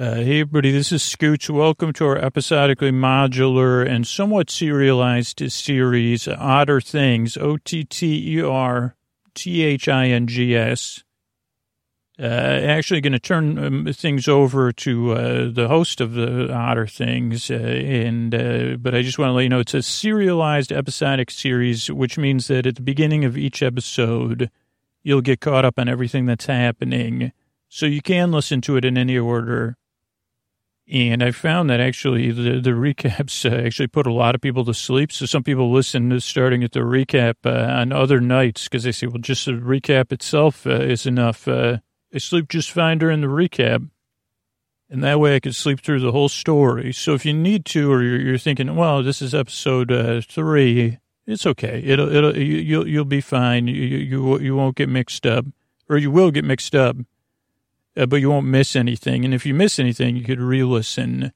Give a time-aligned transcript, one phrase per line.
[0.00, 1.50] Uh, hey, everybody, this is Scooch.
[1.50, 8.40] Welcome to our episodically modular and somewhat serialized series, Otter Things, O T T E
[8.40, 8.96] R
[9.34, 11.04] T H I N G S.
[12.18, 16.86] Uh, actually, going to turn um, things over to uh, the host of the Otter
[16.86, 20.72] Things, uh, and uh, but I just want to let you know it's a serialized
[20.72, 24.50] episodic series, which means that at the beginning of each episode,
[25.02, 27.32] you'll get caught up on everything that's happening,
[27.68, 29.76] so you can listen to it in any order.
[30.90, 34.64] And I found that actually the, the recaps uh, actually put a lot of people
[34.64, 35.12] to sleep.
[35.12, 38.90] So some people listen to starting at the recap uh, on other nights because they
[38.90, 41.46] say, well, just the recap itself uh, is enough.
[41.46, 41.78] Uh,
[42.12, 43.88] I sleep just fine during the recap.
[44.88, 46.92] And that way I could sleep through the whole story.
[46.92, 50.98] So if you need to, or you're, you're thinking, well, this is episode uh, three,
[51.24, 51.80] it's okay.
[51.86, 53.68] It'll, it'll, you, you'll, you'll be fine.
[53.68, 55.44] You, you, you won't get mixed up,
[55.88, 56.96] or you will get mixed up
[57.96, 59.24] uh, but you won't miss anything.
[59.24, 61.32] And if you miss anything, you could re-listen.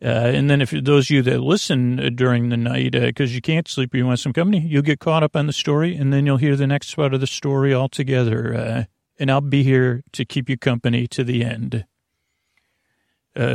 [0.00, 3.34] Uh, and then if those of you that listen uh, during the night, because uh,
[3.34, 5.96] you can't sleep or you want some company, you'll get caught up on the story,
[5.96, 8.54] and then you'll hear the next part of the story altogether.
[8.54, 8.84] Uh,
[9.18, 11.84] and I'll be here to keep you company to the end.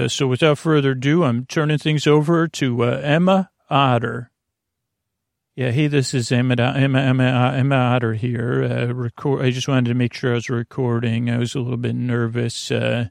[0.07, 4.31] So without further ado, I'm turning things over to Emma Otter.
[5.55, 8.63] Yeah, hey, this is Emma, Emma, Emma, Emma Otter here.
[8.63, 11.29] Uh, record, I just wanted to make sure I was recording.
[11.29, 12.71] I was a little bit nervous.
[12.71, 13.09] Uh,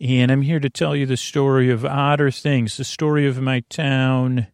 [0.00, 3.60] and I'm here to tell you the story of Otter Things, the story of my
[3.68, 4.48] town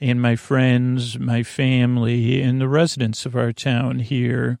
[0.00, 4.60] and my friends, my family, and the residents of our town here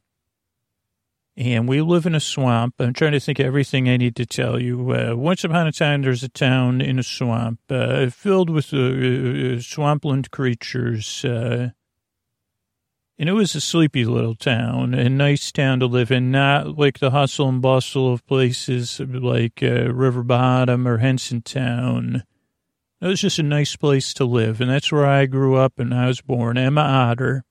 [1.36, 2.74] and we live in a swamp.
[2.78, 4.92] I'm trying to think of everything I need to tell you.
[4.92, 9.56] Uh, once upon a time, there's a town in a swamp uh, filled with uh,
[9.56, 11.24] uh swampland creatures.
[11.24, 11.70] Uh,
[13.18, 16.98] and it was a sleepy little town, a nice town to live in, not like
[16.98, 22.24] the hustle and bustle of places like uh, River Bottom or Henson Town.
[23.00, 25.94] It was just a nice place to live, and that's where I grew up and
[25.94, 27.44] I was born, Emma Otter.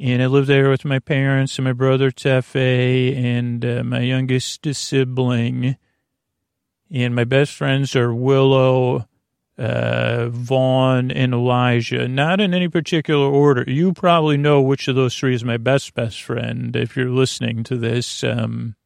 [0.00, 4.64] And I lived there with my parents and my brother Tefe and uh, my youngest
[4.74, 5.76] sibling.
[6.90, 9.06] And my best friends are Willow,
[9.58, 12.08] uh, Vaughn, and Elijah.
[12.08, 13.62] Not in any particular order.
[13.70, 17.62] You probably know which of those three is my best best friend if you're listening
[17.64, 18.24] to this.
[18.24, 18.76] Um,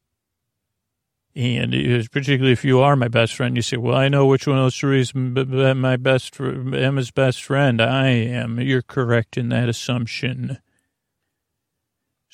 [1.36, 1.72] and
[2.10, 4.64] particularly if you are my best friend, you say, well, I know which one of
[4.64, 7.80] those three is my best, Emma's best friend.
[7.80, 8.58] I am.
[8.58, 10.58] You're correct in that assumption.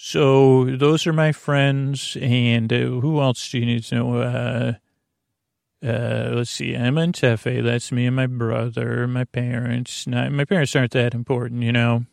[0.02, 4.16] So those are my friends, and uh, who else do you need to know?
[4.16, 4.72] Uh,
[5.86, 7.62] uh, let's see, Emma and Tefe.
[7.62, 10.06] That's me and my brother, my parents.
[10.06, 12.06] My parents aren't that important, you know.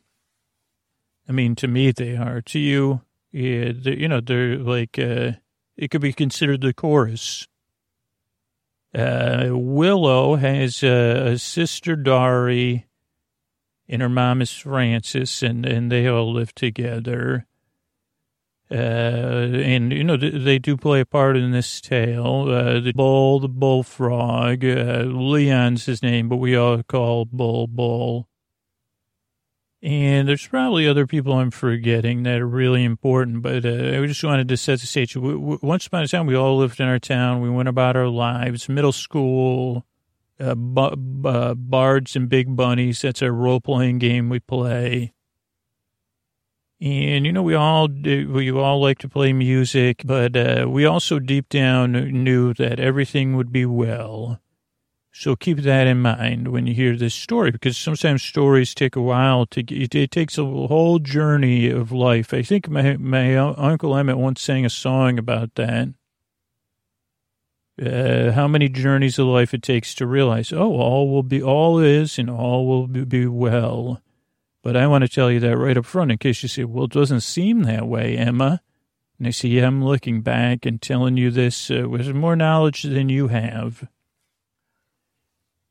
[1.30, 2.42] I mean, to me they are.
[2.42, 5.32] To you, yeah, you know, they're like uh,
[5.78, 7.48] it could be considered the chorus.
[8.94, 12.86] Uh, Willow has a sister, Dari,
[13.88, 17.47] and her mom is Frances, and and they all live together.
[18.70, 22.50] Uh, and you know they do play a part in this tale.
[22.50, 24.66] Uh, the bull, the bullfrog.
[24.66, 28.28] Uh, Leon's his name, but we all call Bull Bull.
[29.82, 34.24] And there's probably other people I'm forgetting that are really important, but uh, I just
[34.24, 35.16] wanted to set the stage.
[35.16, 37.42] Once upon a time, we all lived in our town.
[37.42, 38.68] We went about our lives.
[38.68, 39.86] Middle school,
[40.40, 43.02] uh, uh, bards and big bunnies.
[43.02, 45.14] That's our role playing game we play.
[46.80, 50.86] And, you know, we all do, we all like to play music, but uh, we
[50.86, 54.40] also deep down knew that everything would be well.
[55.12, 59.02] So keep that in mind when you hear this story, because sometimes stories take a
[59.02, 62.32] while to get, it takes a whole journey of life.
[62.36, 65.90] I think my, my Uncle Emmett once sang a song about that.
[67.84, 71.80] Uh, how many journeys of life it takes to realize, oh, all will be, all
[71.80, 74.00] is and all will be, be well.
[74.68, 76.84] But I want to tell you that right up front in case you say, well,
[76.84, 78.62] it doesn't seem that way, Emma.
[79.18, 82.84] And I say, yeah, I'm looking back and telling you this uh, with more knowledge
[82.84, 83.88] than you have.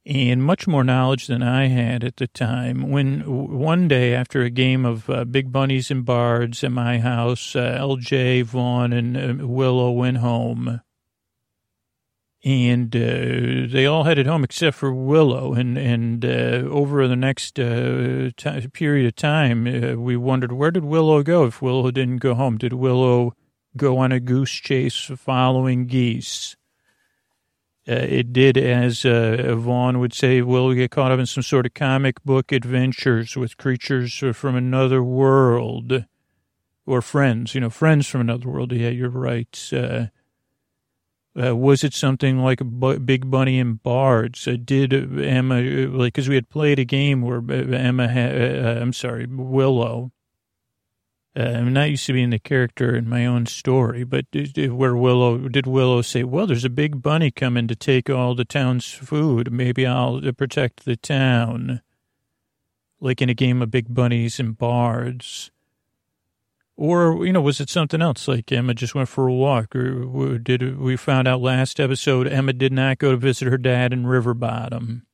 [0.07, 2.91] And much more knowledge than I had at the time.
[2.91, 3.21] When
[3.61, 7.77] one day after a game of uh, Big Bunnies and Bards at my house, uh,
[7.79, 10.81] LJ, Vaughn, and uh, Willow went home
[12.47, 15.53] and uh, they all headed home except for Willow.
[15.53, 20.71] And and uh, over the next uh, t- period of time, uh, we wondered where
[20.71, 21.47] did Willow go?
[21.47, 23.35] If Willow didn't go home, did Willow
[23.77, 26.57] go on a goose chase following geese?
[27.89, 31.67] Uh, it did, as uh, Vaughn would say, Willow get caught up in some sort
[31.67, 36.05] of comic book adventures with creatures from another world,
[36.85, 38.71] or friends, you know, friends from another world.
[38.73, 39.73] Yeah, you're right
[41.39, 42.61] Uh, was it something like
[43.05, 44.49] Big Bunny and Bards?
[44.49, 48.21] Uh, did Emma, uh, like, because we had played a game where uh, Emma, ha-
[48.21, 50.13] uh, I'm sorry, Willow,
[51.39, 54.97] uh, I'm not used to being the character in my own story, but did, where
[54.97, 58.91] Willow, did Willow say, well, there's a big bunny coming to take all the town's
[58.91, 59.53] food.
[59.53, 61.83] Maybe I'll uh, protect the town.
[62.99, 65.51] Like in a game of Big Bunnies and Bards.
[66.79, 68.29] Or, you know, was it something else?
[68.29, 69.75] Like Emma just went for a walk?
[69.75, 73.95] Or did we found out last episode Emma did not go to visit her dad
[73.95, 75.07] in River Bottom?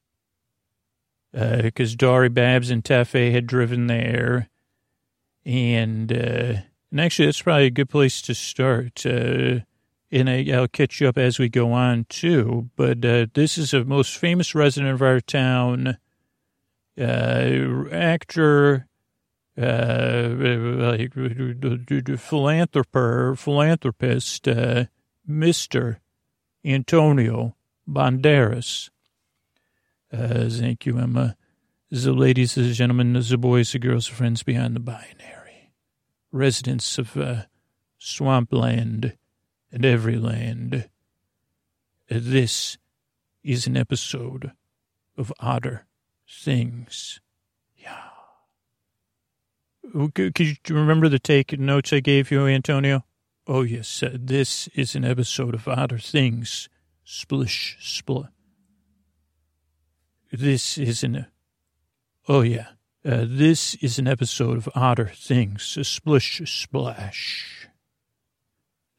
[1.32, 4.48] Because Dari Babs and Tefe had driven there.
[5.44, 9.06] And, uh, and actually, that's probably a good place to start.
[9.06, 9.60] Uh,
[10.10, 12.70] and I, I'll catch you up as we go on, too.
[12.76, 15.96] But uh, this is a most famous resident of our town,
[17.00, 18.91] uh, actor, uh,
[19.56, 21.12] like
[22.18, 24.84] philanthropist, philanthropist, uh,
[25.28, 25.98] Mr.
[26.64, 27.54] Antonio
[27.88, 28.90] Banderas.
[30.12, 31.36] Uh, thank you, Emma.
[31.90, 35.72] The ladies, the gentlemen, the boys, the girls, the friends behind the binary.
[36.30, 37.42] Residents of uh,
[37.98, 39.16] swampland
[39.70, 40.88] and every land.
[42.10, 42.78] Uh, this
[43.42, 44.52] is an episode
[45.16, 45.86] of Otter
[46.28, 47.20] Things.
[50.14, 53.04] Could you remember the take notes I gave you, Antonio?
[53.46, 54.02] Oh, yes.
[54.02, 56.68] Uh, this is an episode of Otter Things.
[57.04, 58.26] Splish, split.
[60.30, 61.26] This is an.
[62.28, 62.68] Oh, yeah.
[63.04, 65.76] Uh, this is an episode of Otter Things.
[65.86, 67.68] Splish, splash.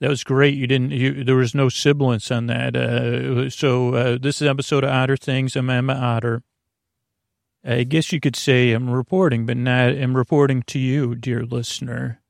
[0.01, 0.56] That was great.
[0.56, 0.91] You didn't.
[0.91, 2.75] You, there was no sibilance on that.
[2.75, 5.56] Uh, so uh, this is an episode of Otter Things.
[5.56, 6.44] I'm Emma Otter.
[7.65, 12.21] I guess you could say I'm reporting, but not I'm reporting to you, dear listener.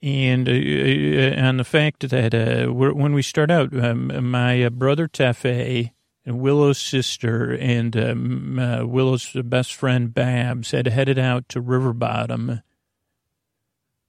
[0.00, 4.70] And uh, uh, on the fact that uh, when we start out, um, my uh,
[4.70, 5.90] brother Tefe
[6.24, 11.92] and Willow's sister and um, uh, Willow's best friend Babs had headed out to River
[11.92, 12.62] Bottom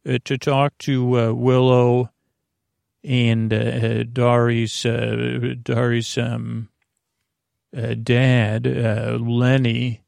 [0.08, 2.12] uh, to talk to Willow
[3.04, 6.70] and uh, Dari's Dari's um,
[7.76, 10.02] uh, dad, uh, Lenny,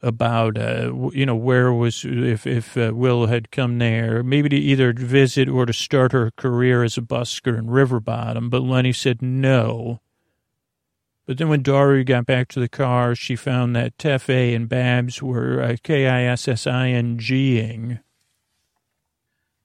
[0.00, 4.56] about uh, you know where was if if uh, Will had come there, maybe to
[4.56, 8.48] either visit or to start her career as a busker in River Bottom.
[8.48, 10.00] But Lenny said no.
[11.26, 15.22] But then when Dari got back to the car, she found that Tefe and Babs
[15.22, 16.38] were uh, K-I-S-S-I-N-G-ing.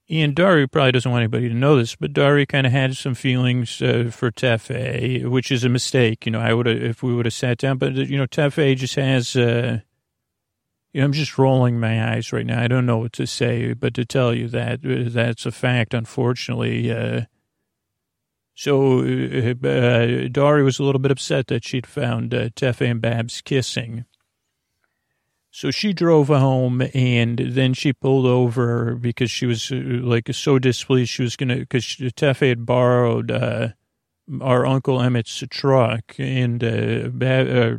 [0.09, 3.15] And Dari probably doesn't want anybody to know this, but Dari kind of had some
[3.15, 6.25] feelings uh, for Tefe, which is a mistake.
[6.25, 8.75] You know, I would have, if we would have sat down, but, you know, Tefe
[8.75, 9.79] just has, uh,
[10.91, 12.61] you know, I'm just rolling my eyes right now.
[12.61, 15.93] I don't know what to say, but to tell you that, uh, that's a fact,
[15.93, 16.91] unfortunately.
[16.91, 17.21] Uh,
[18.55, 23.01] so uh, uh, Dari was a little bit upset that she'd found uh, Tefe and
[23.01, 24.05] Babs kissing.
[25.55, 30.57] So she drove home and then she pulled over because she was uh, like so
[30.57, 31.11] displeased.
[31.11, 33.69] She was going to, because Tefe had borrowed uh,
[34.41, 37.77] our Uncle Emmett's truck and uh, uh,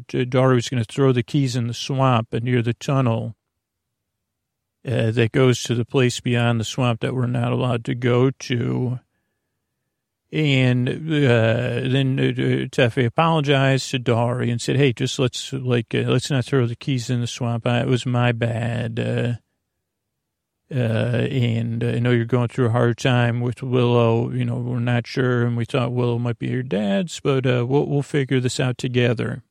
[0.54, 3.34] was going to throw the keys in the swamp near the tunnel
[4.86, 8.30] uh, that goes to the place beyond the swamp that we're not allowed to go
[8.30, 9.00] to.
[10.34, 15.98] And uh, then uh, Tefe apologized to Dari and said, "Hey, just let's like uh,
[15.98, 17.68] let's not throw the keys in the swamp.
[17.68, 18.98] I, it was my bad.
[18.98, 19.34] Uh,
[20.74, 24.32] uh, and I know you're going through a hard time with Willow.
[24.32, 27.64] You know, we're not sure, and we thought Willow might be your dad's, but uh,
[27.64, 29.44] we'll we'll figure this out together."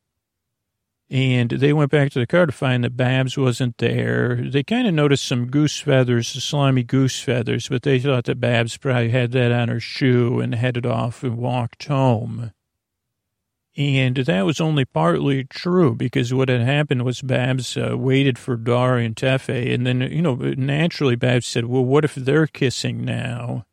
[1.14, 4.36] And they went back to the car to find that Babs wasn't there.
[4.36, 8.78] They kind of noticed some goose feathers, slimy goose feathers, but they thought that Babs
[8.78, 12.52] probably had that on her shoe and headed off and walked home.
[13.78, 18.56] And that was only partly true because what had happened was Babs uh, waited for
[18.56, 19.72] Dari and Tefe.
[19.72, 23.68] And then, you know, naturally Babs said, well, what if they're kissing now?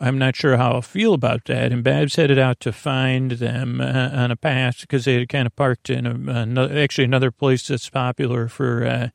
[0.00, 1.72] I'm not sure how I'll feel about that.
[1.72, 5.46] And Babs headed out to find them uh, on a path because they had kind
[5.46, 9.08] of parked in a, another, actually another place that's popular for uh,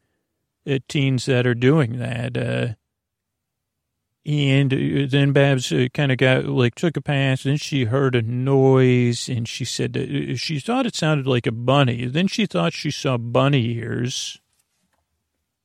[0.69, 2.37] uh, teens that are doing that.
[2.37, 2.73] Uh,
[4.25, 7.43] and uh, then Babs uh, kind of got like took a pass.
[7.43, 9.97] Then she heard a noise, and she said
[10.37, 12.05] she thought it sounded like a bunny.
[12.05, 14.39] Then she thought she saw bunny ears.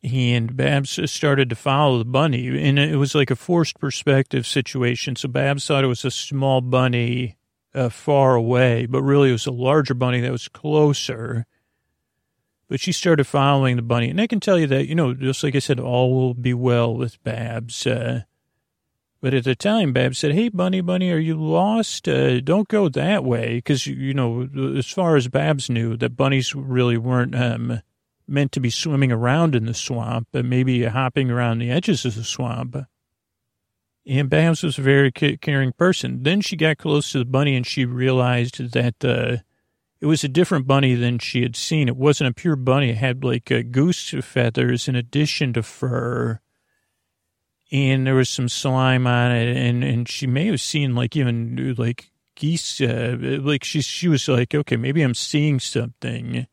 [0.03, 5.17] And Babs started to follow the bunny, and it was like a forced perspective situation.
[5.17, 7.37] So Babs thought it was a small bunny
[7.75, 11.47] uh, far away, but really it was a larger bunny that was closer.
[12.69, 15.43] But she started following the bunny, and I can tell you that you know, just
[15.43, 17.87] like I said, all will be well with Babs.
[17.87, 18.23] Uh,
[19.21, 22.09] But at the time, Babs said, Hey, Bunny, Bunny, are you lost?
[22.09, 23.57] Uh, don't go that way.
[23.57, 27.81] Because, you know, as far as Babs knew, that bunnies really weren't um,
[28.29, 32.15] meant to be swimming around in the swamp, but maybe hopping around the edges of
[32.15, 32.77] the swamp.
[34.07, 36.23] And Babs was a very caring person.
[36.23, 39.43] Then she got close to the bunny and she realized that uh,
[40.01, 41.89] it was a different bunny than she had seen.
[41.89, 42.91] It wasn't a pure bunny.
[42.91, 46.41] It had like uh, goose feathers in addition to fur
[47.71, 51.75] and there was some slime on it, and and she may have seen like even
[51.77, 56.47] like geese, uh, like she she was like, okay, maybe I'm seeing something.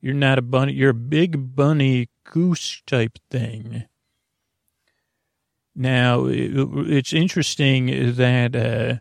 [0.00, 3.84] You're not a bunny, you're a big bunny goose type thing.
[5.74, 8.56] Now it, it's interesting that.
[8.56, 9.00] Uh,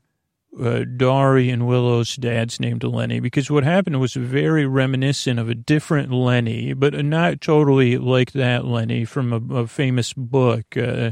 [0.59, 5.55] uh, Dari and Willow's dad's named Lenny because what happened was very reminiscent of a
[5.55, 10.75] different Lenny, but not totally like that Lenny from a, a famous book.
[10.75, 11.11] Uh,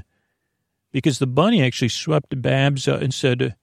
[0.91, 3.55] because the bunny actually swept Babs and said,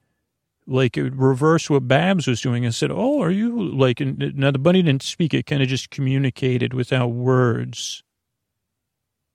[0.66, 4.58] like, it reverse what Babs was doing and said, Oh, are you like, now the
[4.58, 8.02] bunny didn't speak, it kind of just communicated without words.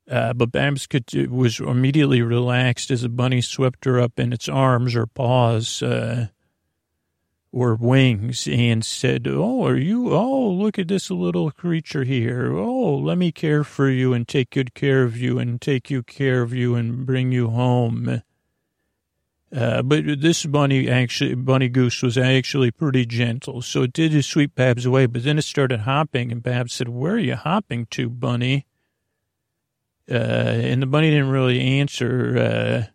[0.10, 4.50] Uh, but Babs could, was immediately relaxed as the bunny swept her up in its
[4.50, 5.84] arms or paws.
[5.84, 6.28] Uh,
[7.52, 10.14] or wings and said, Oh, are you?
[10.14, 12.54] Oh, look at this little creature here.
[12.54, 16.04] Oh, let me care for you and take good care of you and take you
[16.04, 18.22] care of you and bring you home.
[19.56, 23.62] Uh, but this bunny actually, bunny goose was actually pretty gentle.
[23.62, 27.14] So it did sweep Babs away, but then it started hopping and Babs said, where
[27.14, 28.68] are you hopping to, bunny?
[30.10, 32.38] Uh, and the bunny didn't really answer.
[32.38, 32.92] Uh,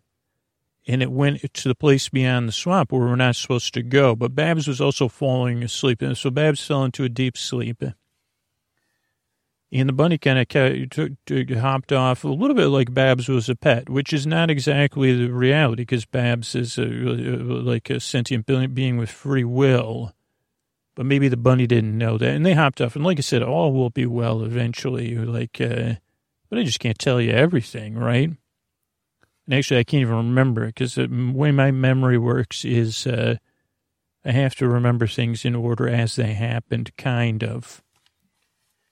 [0.87, 4.15] and it went to the place beyond the swamp where we're not supposed to go.
[4.15, 7.83] But Babs was also falling asleep, and so Babs fell into a deep sleep.
[9.71, 13.89] And the bunny kind of hopped off a little bit like Babs was a pet,
[13.89, 19.09] which is not exactly the reality because Babs is a, like a sentient being with
[19.09, 20.13] free will.
[20.95, 22.35] But maybe the bunny didn't know that.
[22.35, 22.95] And they hopped off.
[22.95, 25.15] And like I said, all will be well eventually.
[25.15, 25.95] Like, uh,
[26.49, 28.29] but I just can't tell you everything, right?
[29.45, 33.35] And actually, I can't even remember because the way my memory works is uh,
[34.23, 37.83] I have to remember things in order as they happened, kind of.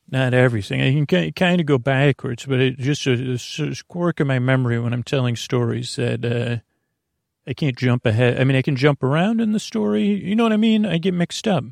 [0.10, 0.82] Not everything.
[0.82, 4.80] I can kind of go backwards, but it just a, a quirk in my memory
[4.80, 6.58] when I'm telling stories that uh,
[7.50, 8.40] I can't jump ahead.
[8.40, 10.04] I mean, I can jump around in the story.
[10.04, 10.86] You know what I mean?
[10.86, 11.64] I get mixed up.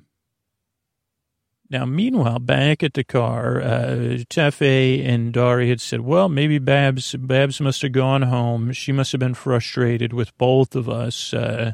[1.70, 7.16] Now, meanwhile, back at the car, uh, Tefe and Dari had said, well, maybe Babs,
[7.16, 8.74] Babs must have gone home.
[8.74, 11.34] She must have been frustrated with both of us.
[11.34, 11.74] Uh,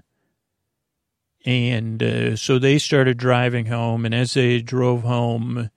[1.46, 4.06] and uh, so they started driving home.
[4.06, 5.72] And as they drove home,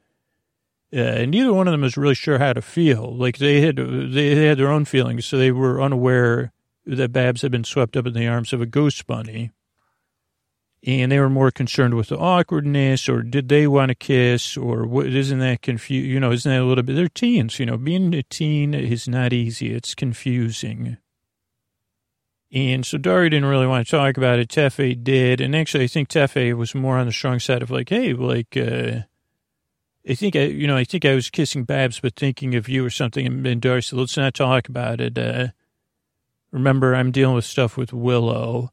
[0.93, 3.17] uh, neither one of them was really sure how to feel.
[3.17, 5.27] Like they had, they had their own feelings.
[5.27, 6.53] So they were unaware
[6.87, 9.53] that Babs had been swept up in the arms of a goose bunny
[10.83, 14.87] and they were more concerned with the awkwardness or did they want to kiss or
[14.87, 17.77] what isn't that confused you know isn't that a little bit they're teens you know
[17.77, 20.97] being a teen is not easy it's confusing
[22.53, 25.89] and so Dari didn't really want to talk about it Tefe did and actually I
[25.89, 29.03] think Tefe was more on the strong side of like hey like uh
[30.11, 32.85] I think I, you know, I think I was kissing Babs, but thinking of you
[32.85, 33.27] or something.
[33.27, 35.17] And, and said, let's not talk about it.
[35.17, 35.49] Uh,
[36.51, 38.73] remember, I'm dealing with stuff with Willow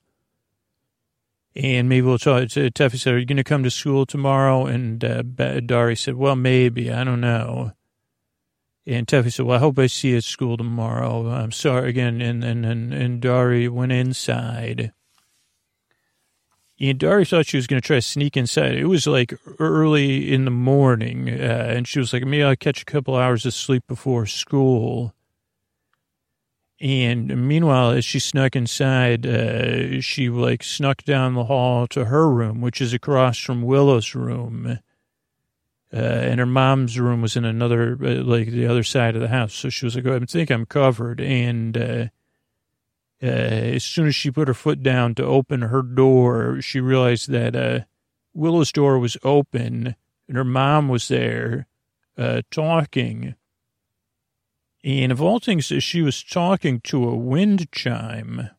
[1.58, 2.44] and maybe we'll talk.
[2.44, 6.36] Tuffy said, "Are you going to come to school tomorrow?" And uh, Dari said, "Well,
[6.36, 6.92] maybe.
[6.92, 7.72] I don't know."
[8.86, 12.22] And Tuffy said, "Well, I hope I see you at school tomorrow." I'm sorry again.
[12.22, 14.94] And and and, and Dari went inside.
[16.80, 18.76] And Dari thought she was going to try to sneak inside.
[18.76, 22.84] It was like early in the morning, uh, and she was like, "Maybe I'll catch
[22.84, 25.16] a couple hours of sleep before school."
[26.80, 32.30] And meanwhile, as she snuck inside, uh, she like snuck down the hall to her
[32.30, 34.80] room, which is across from Willow's room.
[35.92, 39.30] Uh, and her mom's room was in another, uh, like the other side of the
[39.30, 39.54] house.
[39.54, 41.20] So she was like, oh, I think I'm covered.
[41.22, 42.12] And
[43.22, 46.80] uh, uh, as soon as she put her foot down to open her door, she
[46.80, 47.80] realized that uh,
[48.34, 49.96] Willow's door was open
[50.28, 51.68] and her mom was there
[52.50, 53.36] talking
[54.88, 58.50] and of all things, she was talking to a wind chime.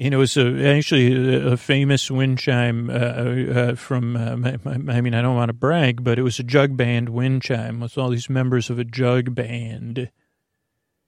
[0.00, 4.58] And it was a, actually a, a famous wind chime uh, uh, from, uh,
[4.92, 7.78] I mean, I don't want to brag, but it was a jug band wind chime
[7.78, 10.10] with all these members of a jug band.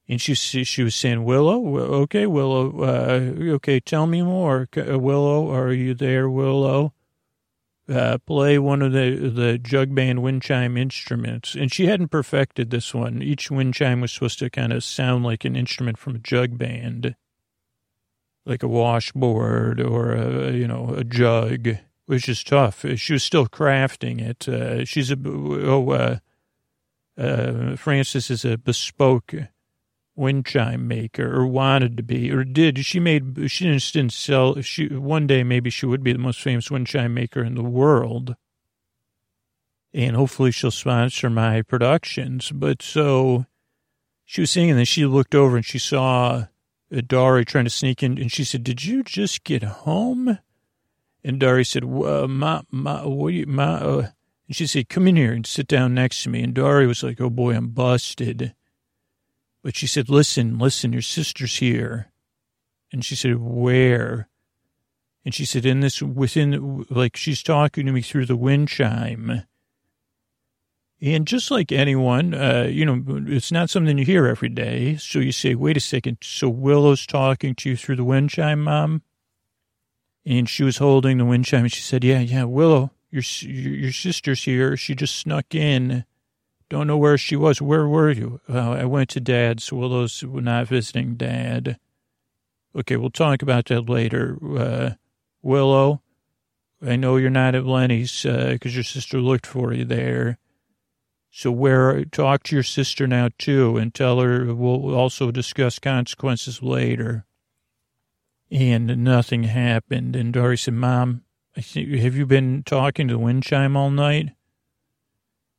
[0.09, 4.69] And she she was saying, Willow, okay, Willow, uh, okay, tell me more.
[4.77, 6.95] Uh, Willow, are you there, Willow?
[7.88, 11.55] uh, play one of the, the jug band wind chime instruments.
[11.55, 13.23] And she hadn't perfected this one.
[13.23, 16.59] Each wind chime was supposed to kind of sound like an instrument from a jug
[16.59, 17.15] band.
[18.49, 21.69] like a washboard or a, you know, a jug,
[22.07, 22.85] which is tough.
[22.97, 24.49] She was still crafting it.
[24.49, 26.19] Uh, she's a, oh, uh,
[27.19, 29.35] uh, Frances is a bespoke
[30.19, 32.85] wind chime maker or wanted to be or did.
[32.85, 36.41] She made she didn't, didn't sell she one day maybe she would be the most
[36.41, 38.35] famous wind chime maker in the world.
[39.95, 42.51] And hopefully she'll sponsor my productions.
[42.51, 43.47] But so
[44.25, 46.47] she was singing and then she looked over and she saw
[46.91, 50.39] Dari trying to sneak in and she said did you just get home?
[51.25, 54.09] And Dari said uh, ma ma what you ma uh,
[54.49, 56.43] and she said come in here and sit down next to me.
[56.43, 58.55] And Dari was like oh boy I'm busted
[59.62, 62.11] but she said, listen, listen, your sister's here.
[62.93, 64.29] And she said, where?
[65.25, 69.43] And she said, in this, within, like, she's talking to me through the wind chime.
[71.00, 74.97] And just like anyone, uh, you know, it's not something you hear every day.
[74.97, 76.19] So you say, wait a second.
[76.23, 79.03] So Willow's talking to you through the wind chime, Mom?
[80.27, 83.93] And she was holding the wind chime and she said, yeah, yeah, Willow, your, your
[83.93, 84.77] sister's here.
[84.77, 86.05] She just snuck in.
[86.71, 87.63] Don't know where she was.
[87.63, 88.41] Where were you?
[88.49, 89.73] Uh, I went to Dad's.
[89.73, 91.79] Willow's not visiting Dad.
[92.77, 94.39] Okay, we'll talk about that later.
[94.43, 94.91] Uh,
[95.43, 96.03] Willow,
[96.85, 100.39] I know you're not at Lenny's because uh, your sister looked for you there.
[101.31, 106.63] So where talk to your sister now too, and tell her we'll also discuss consequences
[106.63, 107.25] later.
[108.51, 110.17] And nothing happened.
[110.17, 111.23] And Dari said, "Mom,
[111.57, 114.31] I think, have you been talking to the wind chime all night?"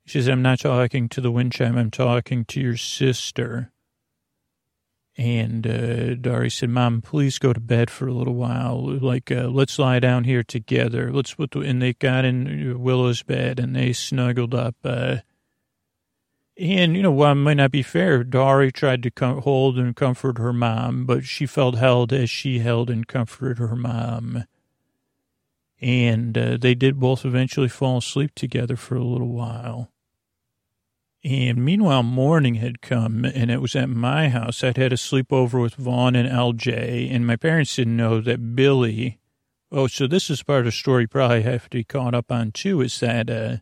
[0.09, 1.77] She said, I'm not talking to the wind chime.
[1.77, 3.71] I'm talking to your sister.
[5.15, 8.97] And uh, Dari said, Mom, please go to bed for a little while.
[8.97, 11.13] Like, uh, let's lie down here together.
[11.13, 14.77] Let's put the, and they got in Willow's bed and they snuggled up.
[14.83, 15.17] Uh,
[16.57, 19.95] and, you know, while it might not be fair, Dari tried to com- hold and
[19.95, 24.45] comfort her mom, but she felt held as she held and comforted her mom.
[25.79, 29.91] And uh, they did both eventually fall asleep together for a little while.
[31.23, 34.63] And meanwhile, morning had come, and it was at my house.
[34.63, 39.19] I'd had a sleepover with Vaughn and LJ, and my parents didn't know that Billy.
[39.69, 42.51] Oh, so this is part of the story probably have to be caught up on
[42.51, 42.79] too.
[42.79, 43.57] Is that uh,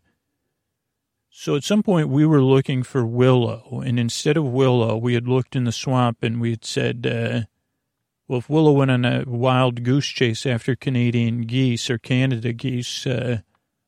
[1.31, 1.55] so?
[1.55, 5.55] At some point, we were looking for Willow, and instead of Willow, we had looked
[5.55, 7.41] in the swamp, and we had said, uh,
[8.27, 13.07] "Well, if Willow went on a wild goose chase after Canadian geese or Canada geese,
[13.07, 13.39] uh,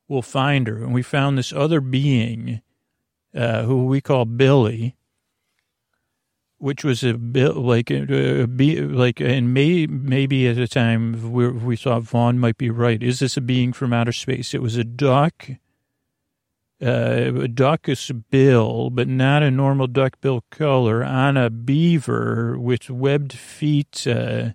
[0.07, 2.61] we'll find her." And we found this other being
[3.35, 4.95] uh, who we call Billy,
[6.57, 11.47] which was a bit like a, a, like and may, maybe at a time we,
[11.49, 13.01] we thought Vaughn might be right.
[13.01, 14.53] Is this a being from outer space?
[14.53, 15.49] It was a duck,
[16.81, 22.89] uh, a duck's bill, but not a normal duck bill color, on a beaver with
[22.89, 24.05] webbed feet.
[24.05, 24.51] Uh,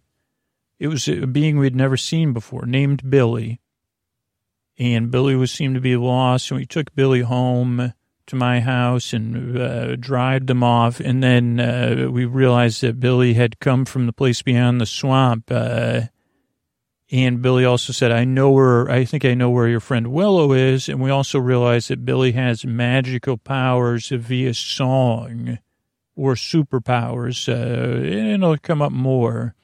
[0.78, 3.60] it was a being we'd never seen before, named Billy.
[4.76, 7.94] And Billy was seemed to be lost, and we took Billy home
[8.26, 11.00] to my house and uh, dried them off.
[11.00, 15.50] And then uh, we realized that Billy had come from the place beyond the swamp.
[15.50, 16.02] Uh,
[17.10, 20.52] and Billy also said, I know where, I think I know where your friend Willow
[20.52, 20.88] is.
[20.88, 25.58] And we also realized that Billy has magical powers via song
[26.16, 27.48] or superpowers.
[27.48, 29.54] Uh, and it'll come up more.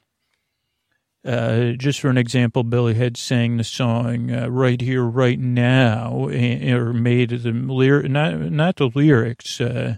[1.23, 6.29] Uh, just for an example, Billy had sang the song uh, "Right Here, Right Now,"
[6.29, 9.97] or made the lyric not not the lyrics, uh,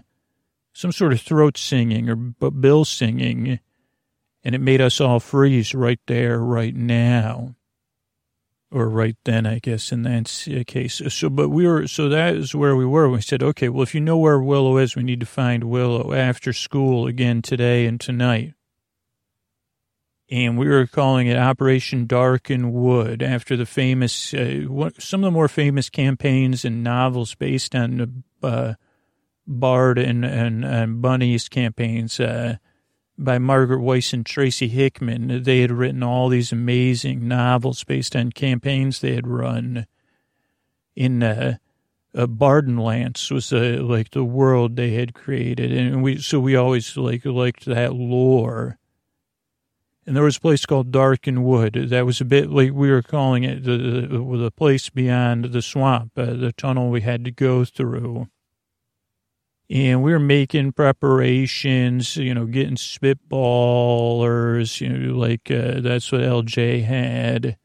[0.73, 3.59] some sort of throat singing or but Bill singing,
[4.43, 7.55] and it made us all freeze right there, right now,
[8.69, 11.01] or right then, I guess in that case.
[11.07, 13.07] So, but we were so that is where we were.
[13.09, 16.11] We said, okay, well, if you know where Willow is, we need to find Willow
[16.11, 18.55] after school again today and tonight
[20.33, 25.31] and we were calling it Operation Darken Wood after the famous, uh, some of the
[25.31, 28.73] more famous campaigns and novels based on uh,
[29.45, 32.55] Bard and, and, and Bunny's campaigns uh,
[33.15, 35.43] by Margaret Weis and Tracy Hickman.
[35.43, 39.85] They had written all these amazing novels based on campaigns they had run
[40.95, 41.57] in uh,
[42.15, 46.95] uh, Bardenlands was uh, like the world they had created, and we so we always
[46.95, 48.77] like liked that lore
[50.05, 51.87] and there was a place called Darken Wood.
[51.89, 55.61] That was a bit like we were calling it the, the, the place beyond the
[55.61, 58.27] swamp, uh, the tunnel we had to go through.
[59.69, 66.21] And we were making preparations, you know, getting spitballers, you know, like uh, that's what
[66.21, 67.57] LJ had.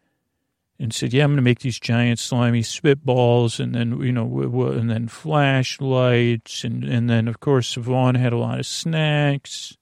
[0.81, 4.71] And said, yeah, I'm going to make these giant slimy spitballs and then, you know,
[4.71, 6.63] and then flashlights.
[6.63, 9.77] And, and then, of course, Vaughn had a lot of snacks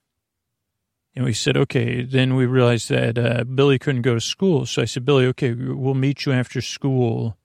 [1.17, 2.03] And we said, okay.
[2.03, 4.67] Then we realized that uh, Billy couldn't go to school.
[4.67, 7.39] So I said, Billy, okay, we'll meet you after school,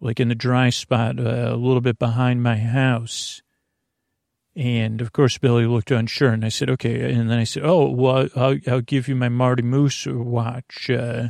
[0.00, 3.42] like in the dry spot, uh, a little bit behind my house.
[4.56, 6.30] And of course, Billy looked unsure.
[6.30, 7.12] And I said, okay.
[7.12, 10.88] And then I said, oh, well, I'll, I'll give you my Marty Moose watch.
[10.88, 11.28] Uh,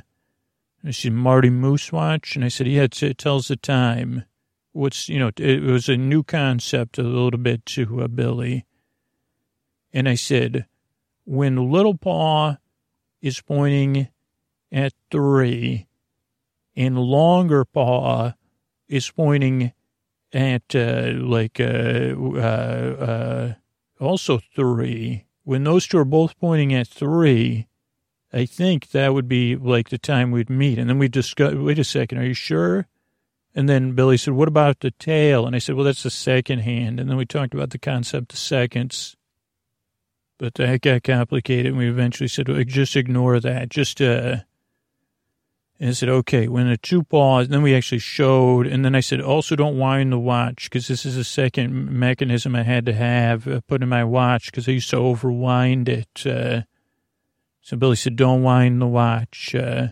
[0.84, 2.36] I said, Marty Moose watch?
[2.36, 4.24] And I said, yeah, it tells the time.
[4.72, 8.64] What's, you know, it was a new concept a little bit to uh, Billy.
[9.92, 10.66] And I said,
[11.30, 12.56] when little paw
[13.22, 14.08] is pointing
[14.72, 15.86] at three
[16.74, 18.32] and longer paw
[18.88, 19.72] is pointing
[20.32, 23.54] at uh, like uh, uh, uh,
[24.00, 27.68] also three, when those two are both pointing at three,
[28.32, 30.78] I think that would be like the time we'd meet.
[30.80, 32.88] And then we discuss, wait a second, are you sure?
[33.54, 35.46] And then Billy said, what about the tail?
[35.46, 36.98] And I said, well, that's the second hand.
[36.98, 39.16] And then we talked about the concept of seconds.
[40.40, 43.68] But that got complicated, and we eventually said, just ignore that.
[43.68, 44.38] Just, uh,
[45.78, 49.00] and I said, okay, when the two paws, then we actually showed, and then I
[49.00, 52.94] said, also don't wind the watch, because this is a second mechanism I had to
[52.94, 56.26] have uh, put in my watch, because I used to overwind it.
[56.26, 56.62] Uh,
[57.60, 59.54] so Billy said, don't wind the watch.
[59.54, 59.88] Uh,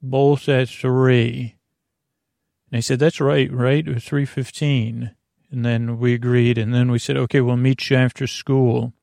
[0.00, 1.56] both at three.
[2.72, 3.84] And I said, that's right, right?
[3.84, 5.14] 3.15.
[5.50, 8.94] And then we agreed, and then we said, okay, we'll meet you after school.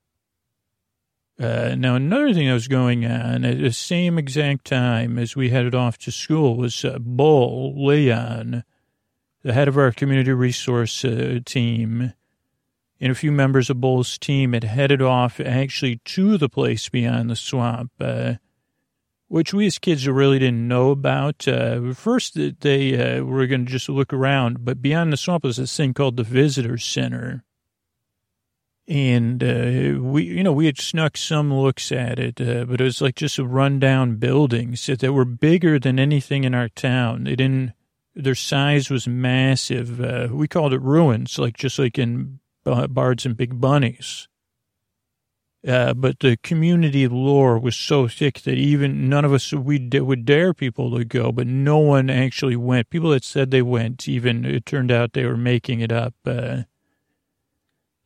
[1.44, 5.50] Uh, now, another thing that was going on at the same exact time as we
[5.50, 8.64] headed off to school was uh, Bull Leon,
[9.44, 12.14] the head of our community resource uh, team,
[13.02, 17.30] and a few members of Bull's team had headed off actually to the place beyond
[17.30, 18.36] the swamp, uh,
[19.28, 21.46] which we as kids really didn't know about.
[21.46, 25.58] Uh, first, they uh, were going to just look around, but beyond the swamp was
[25.58, 27.44] this thing called the Visitor Center
[28.88, 32.84] and uh, we, you know, we had snuck some looks at it, uh, but it
[32.84, 37.24] was like just a rundown buildings that were bigger than anything in our town.
[37.24, 37.74] They didn't,
[38.14, 40.02] their size was massive.
[40.02, 44.28] Uh, we called it ruins, like just like in Bards and Big Bunnies.
[45.66, 50.02] Uh, but the community lore was so thick that even none of us we d-
[50.02, 52.90] would dare people to go, but no one actually went.
[52.90, 56.16] People that said they went, even it turned out they were making it up.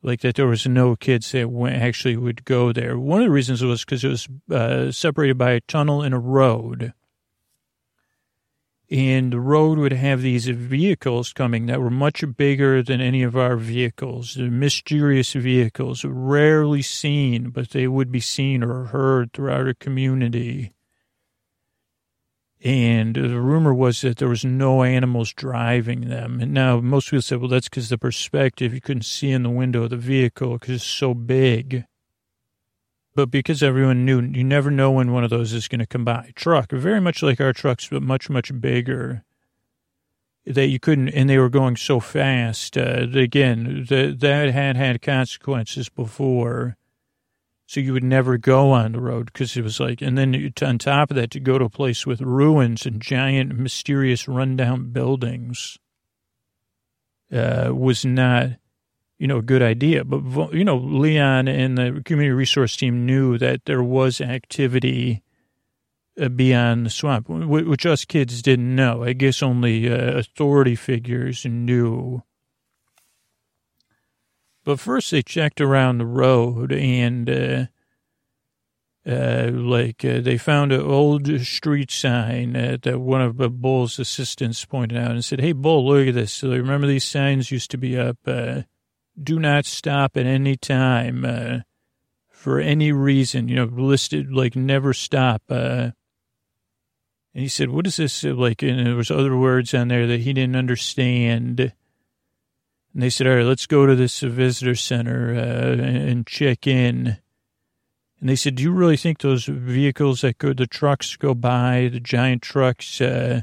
[0.02, 2.98] Like that there was no kids that went, actually would go there.
[2.98, 6.18] One of the reasons was because it was uh, separated by a tunnel and a
[6.18, 6.92] road.
[8.90, 13.36] And the road would have these vehicles coming that were much bigger than any of
[13.36, 19.68] our vehicles, the mysterious vehicles, rarely seen, but they would be seen or heard throughout
[19.68, 20.72] a community.
[22.64, 26.40] And the rumor was that there was no animals driving them.
[26.40, 29.50] And now most people said, well, that's because the perspective, you couldn't see in the
[29.50, 31.84] window of the vehicle because it's so big.
[33.14, 36.04] But because everyone knew, you never know when one of those is going to come
[36.04, 36.32] by.
[36.34, 39.24] Truck, very much like our trucks, but much, much bigger.
[40.46, 42.78] That you couldn't, and they were going so fast.
[42.78, 46.77] Uh, again, that, that had had consequences before
[47.68, 50.78] so you would never go on the road because it was like, and then on
[50.78, 55.76] top of that, to go to a place with ruins and giant, mysterious, rundown buildings
[57.30, 58.52] uh, was not,
[59.18, 60.02] you know, a good idea.
[60.02, 65.22] But, you know, Leon and the community resource team knew that there was activity
[66.18, 69.04] uh, beyond the swamp, which us kids didn't know.
[69.04, 72.22] I guess only uh, authority figures knew.
[74.68, 77.66] But first, they checked around the road and, uh,
[79.10, 84.98] uh, like, uh, they found an old street sign that one of Bull's assistants pointed
[84.98, 86.34] out and said, Hey, Bull, look at this.
[86.34, 88.64] So remember these signs used to be up, uh,
[89.18, 91.60] do not stop at any time, uh,
[92.28, 95.40] for any reason, you know, listed like never stop.
[95.48, 95.92] Uh,
[97.32, 98.22] and he said, what is this?
[98.22, 101.72] Like, and there was other words on there that he didn't understand.
[102.94, 107.18] And they said, all right, let's go to this visitor center uh, and check in.
[108.20, 111.88] And they said, do you really think those vehicles that go, the trucks go by,
[111.92, 113.42] the giant trucks, uh,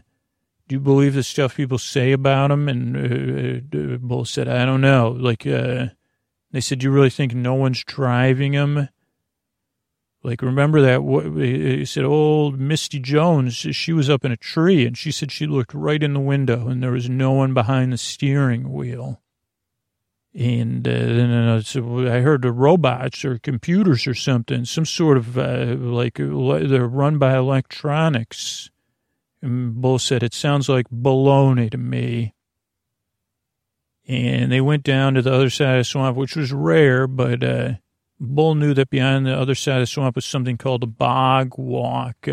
[0.67, 2.67] do you believe the stuff people say about them?
[2.67, 5.15] And uh, uh Bull said, I don't know.
[5.17, 5.87] Like, uh,
[6.51, 8.89] they said, do you really think no one's driving them?
[10.23, 11.03] Like, remember that?
[11.03, 15.31] What, he said, old Misty Jones, she was up in a tree and she said
[15.31, 19.21] she looked right in the window and there was no one behind the steering wheel.
[20.37, 25.77] And uh, uh, I heard the robots or computers or something, some sort of uh,
[25.79, 28.69] like they're run by electronics.
[29.41, 32.33] And Bull said, it sounds like baloney to me.
[34.07, 37.41] And they went down to the other side of the swamp, which was rare, but
[37.41, 37.73] uh,
[38.19, 41.57] Bull knew that behind the other side of the swamp was something called a bog
[41.57, 42.27] walk.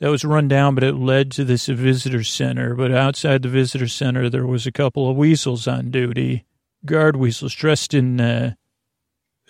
[0.00, 2.74] That was run down, but it led to this visitor center.
[2.74, 6.44] But outside the visitor center, there was a couple of weasels on duty,
[6.84, 8.54] guard weasels dressed in uh,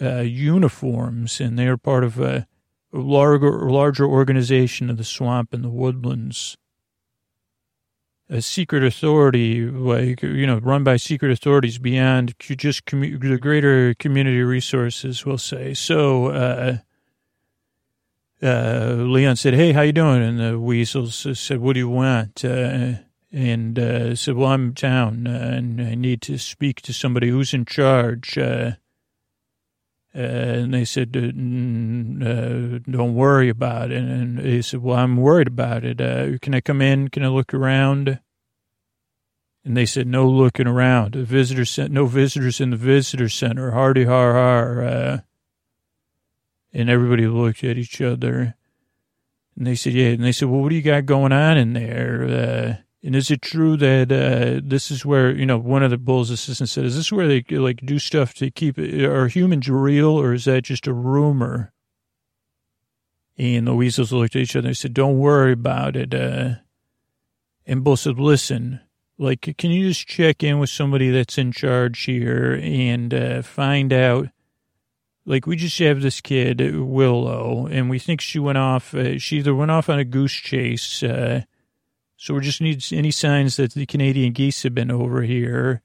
[0.01, 2.47] uh, uniforms, and they are part of a
[2.93, 6.57] larger, larger organization of the swamp and the woodlands.
[8.31, 13.95] A secret authority, like, you know, run by secret authorities beyond just commu- the greater
[13.95, 15.75] community resources, we'll say.
[15.75, 16.79] So, uh,
[18.43, 22.45] uh, Leon said, "Hey, how you doing?" And the weasels said, "What do you want?"
[22.45, 22.95] Uh,
[23.33, 27.55] and uh, said, "Well, I'm town, uh, and I need to speak to somebody who's
[27.55, 28.73] in charge." Uh,
[30.15, 35.85] uh, and they said, "Don't worry about it." And he said, "Well, I'm worried about
[35.85, 35.99] it.
[36.43, 37.09] can I come in?
[37.09, 38.21] Can I look around?"
[39.65, 41.15] And they said, "No looking around.
[41.15, 43.71] The visitor center, no visitors in the visitor center.
[43.71, 45.25] Hardy har har."
[46.75, 48.57] And everybody looked at each other.
[49.57, 50.09] And they said, yeah.
[50.09, 52.25] And they said, well, what do you got going on in there?
[52.25, 55.99] Uh, and is it true that uh, this is where, you know, one of the
[55.99, 60.19] bull's assistants said, is this where they, like, do stuff to keep, are humans real
[60.19, 61.73] or is that just a rumor?
[63.37, 66.15] And the weasels looked at each other and said, don't worry about it.
[66.15, 66.55] Uh,
[67.67, 68.81] and Bull said, listen,
[69.19, 73.93] like, can you just check in with somebody that's in charge here and uh, find
[73.93, 74.29] out
[75.27, 78.95] like we just have this kid Willow, and we think she went off.
[78.95, 81.03] Uh, she either went off on a goose chase.
[81.03, 81.43] Uh,
[82.17, 85.83] so we just need any signs that the Canadian geese have been over here.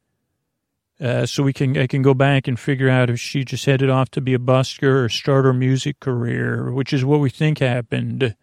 [1.02, 3.90] Uh, so we can I can go back and figure out if she just headed
[3.90, 7.60] off to be a busker or start her music career, which is what we think
[7.60, 8.36] happened.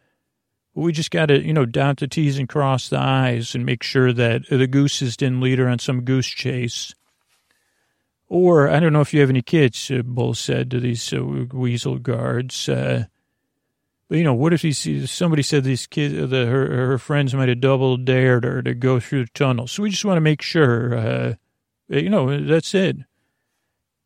[0.74, 3.82] We just got to, you know, dot the T's and cross the I's and make
[3.82, 6.94] sure that the gooses didn't lead her on some goose chase.
[8.28, 11.22] Or I don't know if you have any kids, uh, Bull said to these uh,
[11.52, 12.68] weasel guards.
[12.68, 13.04] Uh,
[14.08, 16.98] but you know, what if he sees somebody said these kids, uh, the, her her
[16.98, 19.66] friends might have double dared her to go through the tunnel.
[19.66, 21.34] So we just want to make sure, uh,
[21.88, 22.96] you know, that's it.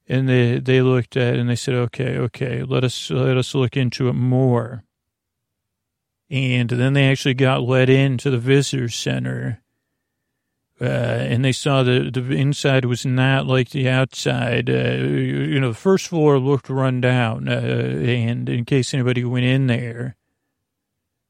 [0.06, 3.54] And they they looked at it and they said, okay, okay, let us let us
[3.54, 4.84] look into it more.
[6.30, 9.62] And then they actually got let into the visitor center
[10.80, 14.70] uh, and they saw the the inside was not like the outside.
[14.70, 19.44] Uh, you know, the first floor looked run down, uh, and in case anybody went
[19.44, 20.16] in there.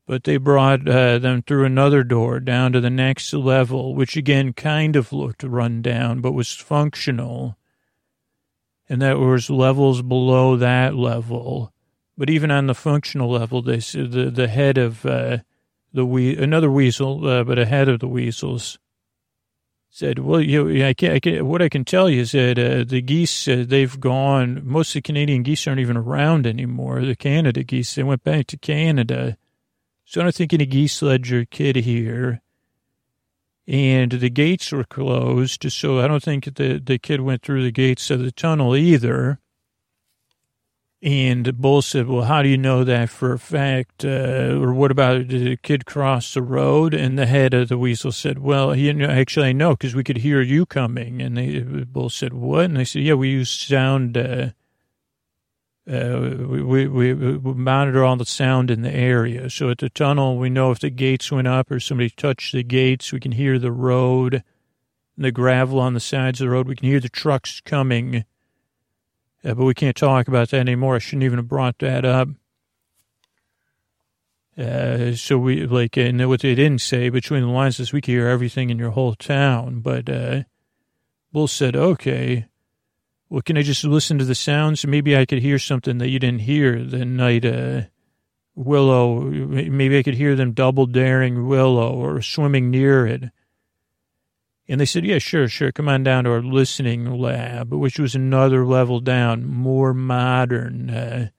[0.07, 4.53] But they brought uh, them through another door down to the next level, which again
[4.53, 7.57] kind of looked run down, but was functional.
[8.89, 11.73] And that was levels below that level.
[12.17, 15.39] But even on the functional level, they the the head of uh,
[15.93, 18.79] the we another weasel, uh, but a head of the weasels
[19.91, 22.85] said, "Well, you, I can, I can, what I can tell you is that uh,
[22.85, 24.63] the geese uh, they've gone.
[24.65, 27.05] Most of the Canadian geese aren't even around anymore.
[27.05, 29.37] The Canada geese they went back to Canada.
[30.05, 32.41] So I don't think any geese led your kid here.
[33.67, 37.73] And the gates were closed, so I don't think the the kid went through the
[37.73, 39.41] gates of the tunnel either."
[41.03, 44.05] And Bull said, well, how do you know that for a fact?
[44.05, 46.93] Uh, or what about did the kid cross the road?
[46.93, 50.19] And the head of the weasel said, well, he, actually, I know because we could
[50.19, 51.23] hear you coming.
[51.23, 52.67] And they, Bull said, what?
[52.67, 54.19] And they said, yeah, we use sound.
[54.19, 54.51] Uh,
[55.91, 59.49] uh, we, we, we monitor all the sound in the area.
[59.49, 62.63] So at the tunnel, we know if the gates went up or somebody touched the
[62.63, 64.45] gates, we can hear the road,
[65.17, 66.69] the gravel on the sides of the road.
[66.69, 68.27] We can hear the trucks coming
[69.45, 70.97] uh, but we can't talk about that anymore.
[70.97, 72.29] I shouldn't even have brought that up.
[74.59, 78.15] Uh, so we like, and what they didn't say between the lines is we can
[78.15, 79.81] hear everything in your whole town.
[79.81, 80.43] But uh,
[81.33, 82.47] Bull said, "Okay,
[83.31, 84.87] well, can I just listen to the sounds?
[84.87, 87.83] Maybe I could hear something that you didn't hear the night uh,
[88.55, 89.21] Willow.
[89.21, 93.31] Maybe I could hear them double daring Willow or swimming near it."
[94.71, 95.73] And they said, yeah, sure, sure.
[95.73, 100.91] Come on down to our listening lab, which was another level down, more modern.
[100.91, 101.31] Uh,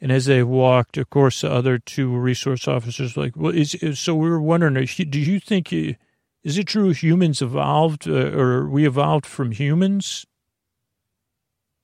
[0.00, 3.76] and as they walked, of course, the other two resource officers were like, well, is,
[3.76, 8.68] is so we were wondering, do you think, is it true humans evolved uh, or
[8.68, 10.26] we evolved from humans?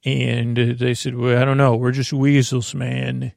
[0.04, 1.76] And they said, well, I don't know.
[1.76, 3.32] We're just weasels, man.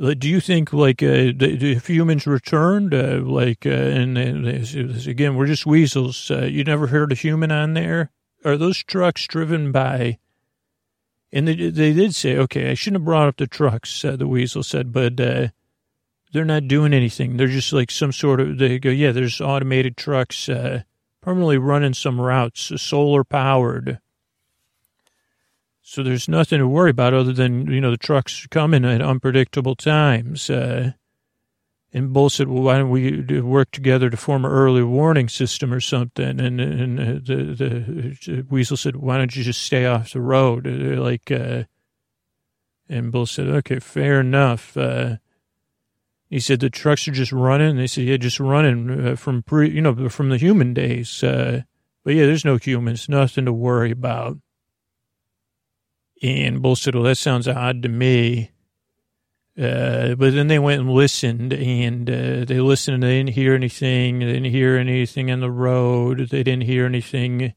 [0.00, 5.66] Do you think, like, uh, if humans returned, uh, like, uh, and, again, we're just
[5.66, 6.32] weasels.
[6.32, 8.10] Uh, you never heard a human on there?
[8.44, 10.18] Are those trucks driven by?
[11.32, 14.26] And they, they did say, okay, I shouldn't have brought up the trucks, uh, the
[14.26, 15.48] weasel said, but uh,
[16.32, 17.36] they're not doing anything.
[17.36, 20.50] They're just like some sort of, they go, yeah, there's automated trucks
[21.20, 24.00] permanently running some routes, solar powered.
[25.94, 29.76] So there's nothing to worry about other than, you know, the trucks coming at unpredictable
[29.76, 30.50] times.
[30.50, 30.94] Uh,
[31.92, 35.72] and Bull said, well, why don't we work together to form an early warning system
[35.72, 36.40] or something?
[36.40, 40.66] And, and uh, the, the Weasel said, why don't you just stay off the road?
[40.66, 41.62] Uh, like, uh,
[42.88, 44.76] and Bull said, okay, fair enough.
[44.76, 45.18] Uh,
[46.28, 47.76] he said, the trucks are just running.
[47.76, 51.20] They said, yeah, just running uh, from pre, you know, from the human days.
[51.20, 51.64] But
[52.04, 54.38] yeah, there's no humans, nothing to worry about.
[56.24, 58.50] And Bull said, well, that sounds odd to me.
[59.58, 62.94] Uh, but then they went and listened, and uh, they listened.
[62.94, 64.20] And they didn't hear anything.
[64.20, 66.30] They didn't hear anything on the road.
[66.30, 67.52] They didn't hear anything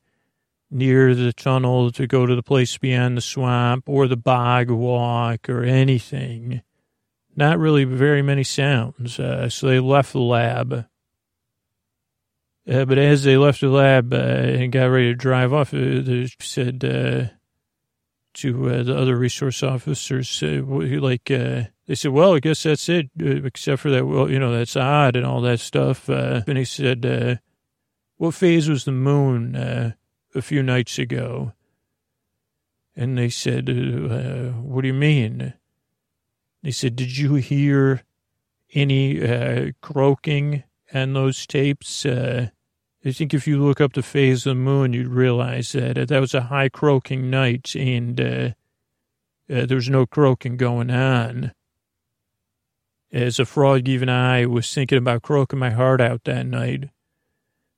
[0.70, 5.48] near the tunnel to go to the place beyond the swamp or the bog walk
[5.48, 6.62] or anything.
[7.38, 9.18] Not really very many sounds.
[9.18, 10.74] Uh, so they left the lab.
[12.70, 15.78] Uh, but as they left the lab uh, and got ready to drive off, uh,
[15.78, 17.37] they said uh,
[18.38, 21.32] to uh, the other resource officers, like,
[21.88, 24.76] they said, well, I guess that's it, uh, except for that, well, you know, that's
[24.76, 26.10] odd and all that stuff.
[26.10, 27.36] Uh, and he said, uh,
[28.18, 29.94] what phase was the moon uh,
[30.36, 31.54] a few nights ago?
[32.96, 35.54] And they said, uh, what do you mean?
[36.62, 38.04] They said, did you hear
[38.74, 42.06] any uh, croaking on those tapes?
[43.08, 46.20] I think if you look up the phase of the moon, you'd realize that that
[46.20, 48.56] was a high croaking night and there
[49.48, 51.54] was no croaking going on
[53.12, 56.90] as a frog, even I was thinking about croaking my heart out that night.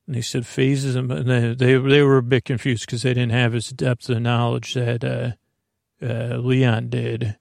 [0.08, 3.32] And they said phases, and they they, they were a bit confused because they didn't
[3.32, 5.32] have as depth of knowledge that uh,
[6.02, 7.38] uh, Leon did.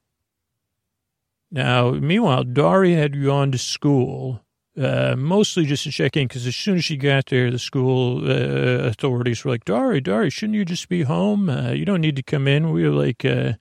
[1.51, 4.43] Now, meanwhile, Dari had gone to school,
[4.81, 8.29] uh, mostly just to check in, because as soon as she got there, the school
[8.29, 11.51] uh, authorities were like, Dari, Dari, shouldn't you just be home?
[11.51, 12.71] Uh, you don't need to come in.
[12.71, 13.55] We were like, uh,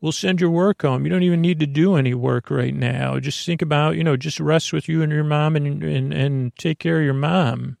[0.00, 1.04] We'll send your work home.
[1.04, 3.18] You don't even need to do any work right now.
[3.18, 6.54] Just think about, you know, just rest with you and your mom and, and, and
[6.56, 7.78] take care of your mom.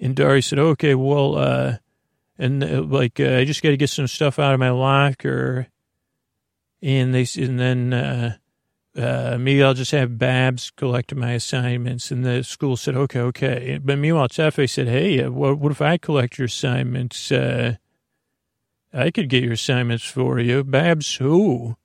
[0.00, 1.76] And Dari said, okay, well, uh,
[2.38, 5.68] and like, I just got to get some stuff out of my locker.
[6.82, 8.38] And they, and then,
[8.98, 9.02] uh,
[9.34, 12.10] uh, maybe I'll just have Babs collect my assignments.
[12.10, 13.78] And the school said, okay, okay.
[13.82, 17.30] But meanwhile, Tefe said, hey, uh, what, what if I collect your assignments?
[17.30, 17.76] Uh,
[18.92, 20.64] I could get your assignments for you.
[20.64, 21.76] Babs who?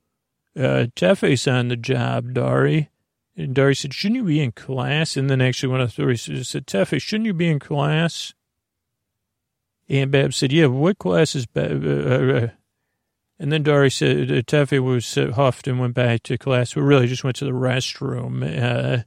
[0.55, 2.89] Uh, Tefe's on the job, Dari.
[3.35, 5.17] And Dari said, shouldn't you be in class?
[5.17, 8.33] And then actually one of the three said, Tefe, shouldn't you be in class?
[9.89, 11.85] And Babs said, yeah, what class is Babs?
[11.85, 12.62] Uh, uh,
[13.43, 16.83] and then Dari said, uh, Tefe was uh, huffed and went back to class, but
[16.83, 18.41] really just went to the restroom.
[18.41, 19.03] Uh,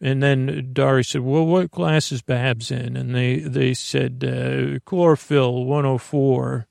[0.00, 2.96] and then Dari said, well, what class is Babs in?
[2.96, 6.68] And they, they said, uh, chlorophyll 104.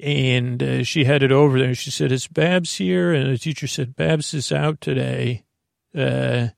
[0.00, 1.74] And uh, she headed over there.
[1.76, 5.44] She said, "Is Babs here?" And the teacher said, "Babs is out today.
[5.94, 6.48] Uh,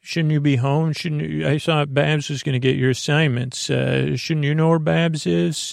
[0.00, 0.92] shouldn't you be home?
[0.92, 1.46] Shouldn't you?
[1.46, 3.70] I thought Babs was going to get your assignments.
[3.70, 5.72] Uh, shouldn't you know where Babs is?"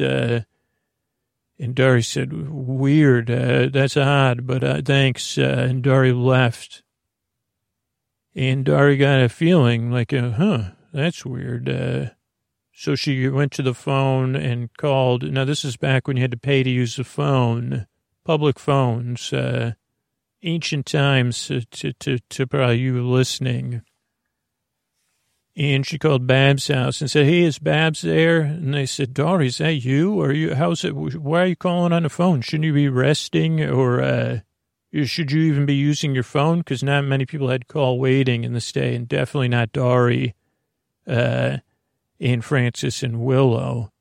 [1.60, 3.30] Uh, and Dari said, "Weird.
[3.30, 6.84] Uh, that's odd, but uh, thanks." and Dari left.
[8.36, 12.15] And Dari got a feeling like, "Huh, that's weird."
[12.80, 15.24] So she went to the phone and called.
[15.24, 17.88] Now, this is back when you had to pay to use the phone,
[18.24, 19.74] public phones, uh,
[20.43, 23.82] ancient times to, to, to probably you listening.
[25.55, 28.41] And she called Bab's house and said, Hey, is Babs there?
[28.41, 30.13] And they said, Dari, is that you?
[30.13, 30.95] Or you, how's it?
[30.95, 32.41] Why are you calling on the phone?
[32.41, 33.62] Shouldn't you be resting?
[33.62, 34.39] Or, uh,
[35.03, 36.59] should you even be using your phone?
[36.59, 40.33] Because not many people had call waiting in the stay, and definitely not Dari.
[41.05, 41.57] Uh,
[42.19, 43.91] and Francis and Willow.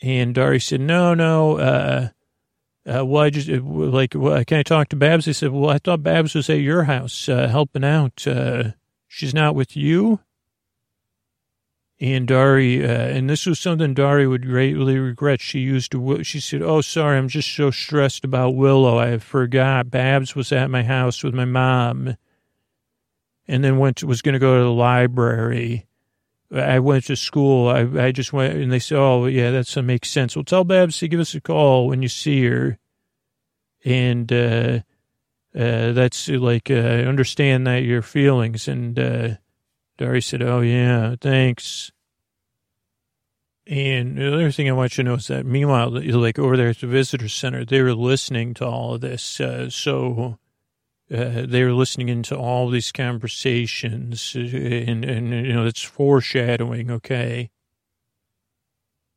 [0.00, 2.08] And Dari said, no, no, uh,
[2.86, 5.26] uh, well, I just, like, well, can I talk to Babs?
[5.26, 8.26] They said, well, I thought Babs was at your house, uh, helping out.
[8.26, 8.70] Uh,
[9.08, 10.20] she's not with you?
[12.00, 15.40] And Dari, uh, and this was something Dari would greatly regret.
[15.40, 18.98] She used to, she said, oh, sorry, I'm just so stressed about Willow.
[18.98, 22.16] I forgot Babs was at my house with my mom
[23.48, 25.88] and then went to, was going to go to the library
[26.50, 27.68] I went to school.
[27.68, 30.34] I, I just went and they said, oh, yeah, that makes sense.
[30.34, 32.78] Well, tell Babs to give us a call when you see her.
[33.84, 34.80] And, uh,
[35.54, 38.68] uh, that's like, uh, I understand that your feelings.
[38.68, 39.28] And, uh,
[39.96, 41.90] Dari said, oh, yeah, thanks.
[43.66, 46.70] And the other thing I want you to know is that meanwhile, like over there
[46.70, 49.40] at the visitor center, they were listening to all of this.
[49.40, 50.38] Uh, so,
[51.12, 56.90] uh, they were listening into all these conversations, uh, and, and you know it's foreshadowing.
[56.90, 57.50] Okay,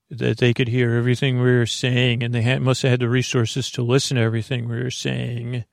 [0.10, 3.10] that they could hear everything we were saying, and they had, must have had the
[3.10, 5.66] resources to listen to everything we were saying.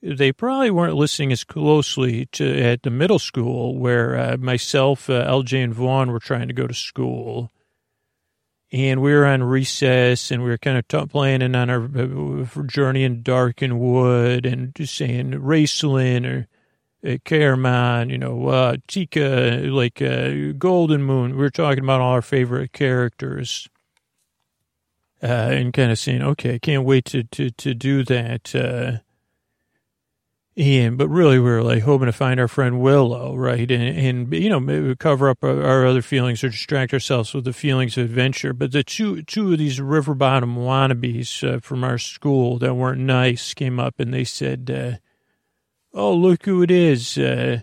[0.00, 5.24] They probably weren't listening as closely to at the middle school where uh, myself, uh,
[5.26, 7.50] LJ, and Vaughn were trying to go to school
[8.70, 12.62] and we were on recess and we were kind of t- planning on our uh,
[12.66, 16.48] journey in Darkenwood and Wood and just saying Raistlin or
[17.04, 21.30] uh, Caramon, you know, uh, Tika, like uh, Goldmoon.
[21.30, 23.68] We were talking about all our favorite characters.
[25.20, 29.02] Uh, and kind of saying, okay, can't wait to, to, to do that.
[30.58, 33.70] Uh, and, but really, we are like hoping to find our friend Willow, right?
[33.70, 37.44] And, and you know, maybe cover up our, our, other feelings or distract ourselves with
[37.44, 38.52] the feelings of adventure.
[38.52, 43.00] But the two, two of these river bottom wannabes uh, from our school that weren't
[43.00, 44.98] nice came up and they said, uh,
[45.94, 47.16] Oh, look who it is.
[47.16, 47.60] Uh,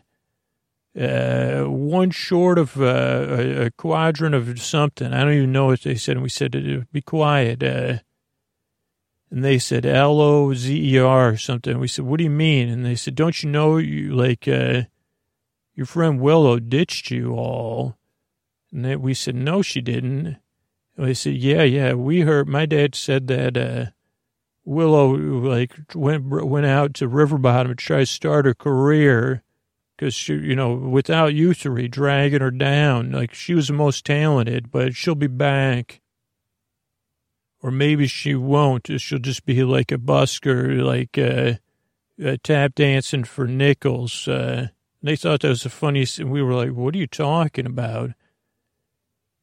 [1.00, 5.14] uh, one short of uh, a, a, quadrant of something.
[5.14, 6.14] I don't even know what they said.
[6.14, 7.62] And we said, uh, be quiet.
[9.32, 11.80] And they said L O Z E R something.
[11.80, 14.84] We said, "What do you mean?" And they said, "Don't you know you like uh,
[15.74, 17.98] your friend Willow ditched you all?"
[18.72, 20.38] And they, we said, "No, she didn't."
[20.98, 22.48] And they said, "Yeah, yeah, we heard.
[22.48, 23.86] My dad said that uh,
[24.64, 29.42] Willow like went went out to River Bottom to try to start her career."
[29.98, 34.06] Because she, you know, without you three dragging her down, like she was the most
[34.06, 36.02] talented, but she'll be back
[37.66, 38.88] or maybe she won't.
[39.02, 41.54] She'll just be like a busker, like uh,
[42.24, 44.28] uh, tap dancing for nickels.
[44.28, 44.68] Uh,
[45.02, 46.20] they thought that was the funniest.
[46.20, 48.12] And we were like, what are you talking about?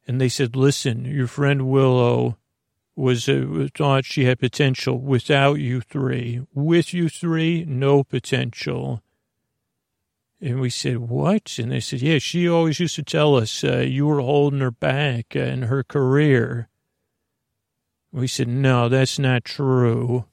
[0.06, 2.38] And they said, listen, your friend Willow
[2.94, 6.42] was uh, thought she had potential without you three.
[6.54, 9.02] With you three, no potential.
[10.40, 11.58] And we said, what?
[11.58, 14.70] And they said, yeah, she always used to tell us uh, you were holding her
[14.70, 16.68] back in her career.
[18.12, 20.26] We said, no, that's not true.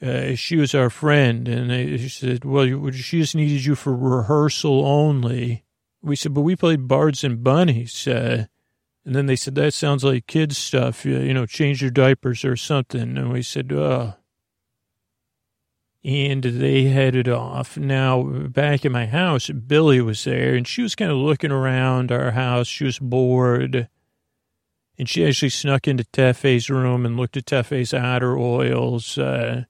[0.00, 1.48] Uh, she was our friend.
[1.48, 5.64] And they, she said, well, she just needed you for rehearsal only.
[6.02, 8.06] We said, but we played Bards and Bunnies.
[8.06, 8.46] Uh,
[9.04, 12.56] and then they said, that sounds like kids stuff, you know, change your diapers or
[12.56, 13.18] something.
[13.18, 14.14] And we said, oh.
[16.04, 17.78] And they headed off.
[17.78, 22.12] Now, back in my house, Billy was there, and she was kind of looking around
[22.12, 22.66] our house.
[22.66, 23.88] She was bored.
[24.98, 29.64] And she actually snuck into Tefe's room and looked at Tefe's otter oils, uh,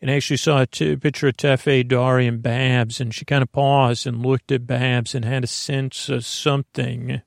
[0.00, 3.52] and actually saw a t- picture of Tefe, Dari, and Babs, and she kind of
[3.52, 7.22] paused and looked at Babs and had a sense of something.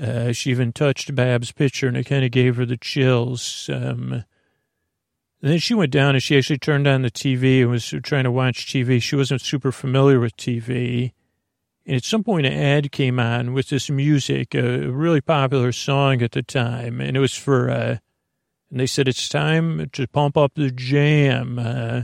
[0.00, 3.68] Uh, she even touched Babs' picture, and it kind of gave her the chills.
[3.72, 4.24] Um,
[5.42, 8.30] then she went down and she actually turned on the TV and was trying to
[8.30, 9.00] watch TV.
[9.00, 11.12] She wasn't super familiar with TV.
[11.90, 16.32] At some point, an ad came on with this music, a really popular song at
[16.32, 17.68] the time, and it was for.
[17.68, 17.96] Uh,
[18.70, 22.02] and they said it's time to pump up the jam uh,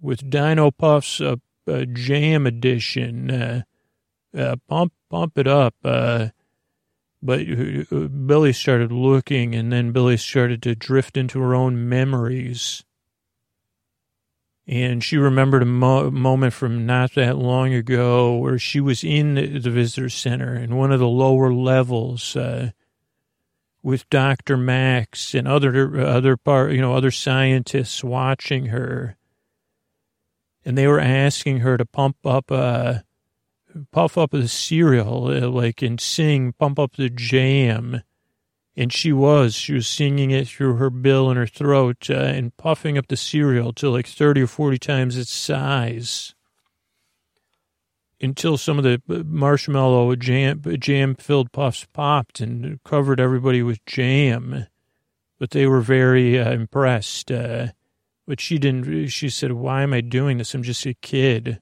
[0.00, 1.36] with Dino Puffs uh,
[1.92, 3.30] Jam Edition.
[3.30, 3.62] Uh,
[4.36, 5.74] uh, pump, pump it up.
[5.84, 6.28] Uh,
[7.20, 7.40] but
[8.26, 12.84] Billy started looking, and then Billy started to drift into her own memories
[14.66, 19.34] and she remembered a mo- moment from not that long ago where she was in
[19.34, 22.70] the visitor center in one of the lower levels uh,
[23.82, 24.56] with Dr.
[24.56, 29.16] Max and other other part, you know, other scientists watching her,
[30.64, 33.00] and they were asking her to pump up, uh,
[33.92, 38.02] puff up the cereal, uh, like and sing, pump up the jam
[38.76, 39.54] and she was.
[39.54, 43.16] She was singing it through her bill and her throat uh, and puffing up the
[43.16, 46.34] cereal to like 30 or 40 times its size
[48.20, 54.66] until some of the marshmallow jam, jam filled puffs popped and covered everybody with jam.
[55.38, 57.30] But they were very uh, impressed.
[57.30, 57.68] Uh,
[58.26, 60.54] but she didn't, she said, Why am I doing this?
[60.54, 61.60] I'm just a kid.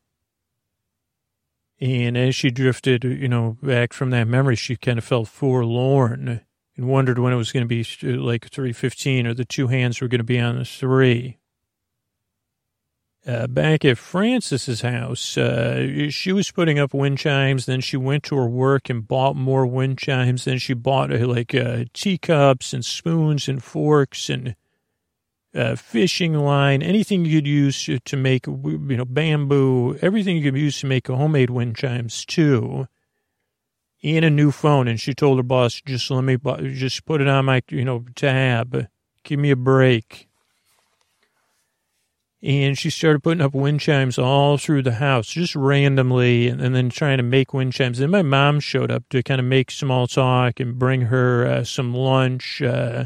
[1.81, 6.43] And as she drifted, you know, back from that memory, she kind of felt forlorn
[6.83, 7.85] and wondered when it was going to be
[8.17, 11.39] like 315 or the two hands were going to be on the three.
[13.25, 17.67] Uh, back at Frances's house, uh, she was putting up wind chimes.
[17.67, 20.45] Then she went to her work and bought more wind chimes.
[20.45, 24.57] Then she bought uh, like uh, teacups and spoons and forks and
[25.55, 30.59] uh, fishing line, anything you could use to make, you know, bamboo, everything you could
[30.59, 32.89] use to make homemade wind chimes too
[34.03, 36.37] in a new phone, and she told her boss, "Just let me,
[36.75, 38.89] just put it on my, you know, tab.
[39.25, 40.29] Give me a break."
[42.43, 46.75] and she started putting up wind chimes all through the house, just randomly, and, and
[46.75, 47.99] then trying to make wind chimes.
[47.99, 51.65] Then my mom showed up to kind of make small talk and bring her uh,
[51.65, 53.05] some lunch uh,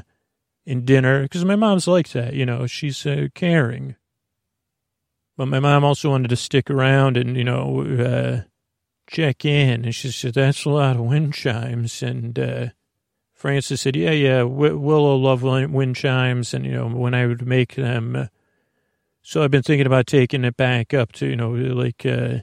[0.67, 3.97] and dinner, because my mom's like that, you know, she's uh, caring.
[5.37, 8.41] But my mom also wanted to stick around and, you know, uh,
[9.07, 12.67] check in, and she said, that's a lot of wind chimes, and uh,
[13.35, 17.75] Frances said, yeah, yeah, Willow love wind chimes, and, you know, when I would make
[17.75, 18.27] them uh,
[19.29, 22.39] so I've been thinking about taking it back up to, you know, like, uh,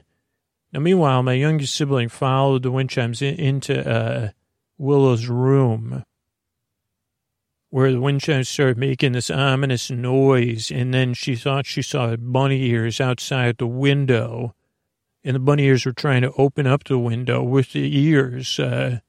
[0.70, 4.32] now meanwhile, my youngest sibling followed the wind chimes in, into, uh,
[4.76, 6.04] Willow's room
[7.70, 10.70] where the wind chimes started making this ominous noise.
[10.70, 14.54] And then she thought she saw bunny ears outside the window.
[15.24, 19.00] And the bunny ears were trying to open up the window with the ears, uh,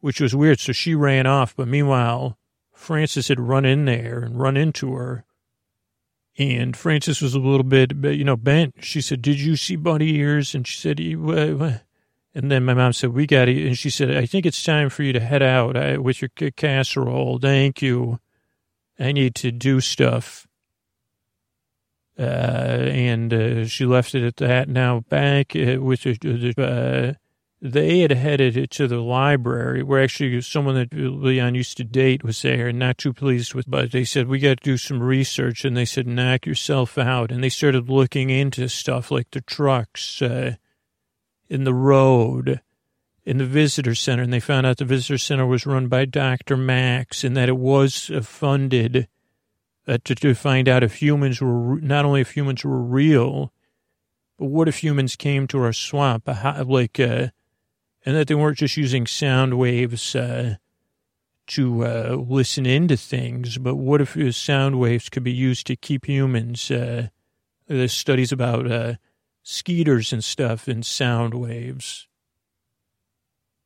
[0.00, 0.60] which was weird.
[0.60, 1.56] So she ran off.
[1.56, 2.38] But meanwhile,
[2.72, 5.24] Frances had run in there and run into her
[6.38, 8.76] and Frances was a little bit, you know, bent.
[8.80, 10.54] She said, did you see bunny ears?
[10.54, 11.82] And she said, and
[12.52, 13.66] then my mom said, we got it.
[13.66, 16.30] And she said, I think it's time for you to head out uh, with your
[16.52, 17.40] casserole.
[17.40, 18.20] Thank you.
[19.00, 20.46] I need to do stuff.
[22.18, 22.22] Uh,
[22.90, 24.68] and uh, she left it at that.
[24.68, 27.18] Now back uh, with the, uh,
[27.60, 32.42] they had headed to the library where actually someone that Leon used to date was
[32.42, 35.64] there and not too pleased with, but they said, we got to do some research.
[35.64, 37.30] And they said, knock yourself out.
[37.30, 40.56] And they started looking into stuff like the trucks, uh,
[41.48, 42.60] in the road,
[43.24, 44.22] in the visitor center.
[44.22, 46.56] And they found out the visitor center was run by Dr.
[46.56, 49.08] Max and that it was uh, funded
[49.88, 53.52] uh, to, to find out if humans were, not only if humans were real,
[54.38, 56.28] but what if humans came to our swamp,
[56.66, 57.28] like, uh,
[58.04, 60.56] and that they weren't just using sound waves uh,
[61.48, 66.06] to uh, listen into things, but what if sound waves could be used to keep
[66.06, 66.70] humans?
[66.70, 67.08] Uh,
[67.66, 68.94] there's studies about uh,
[69.42, 72.06] skeeters and stuff and sound waves.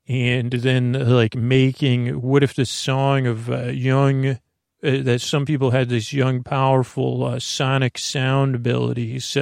[0.08, 4.38] And then, like, making what if the song of uh, young,
[4.84, 9.36] uh, that some people had these young, powerful sonic sound abilities,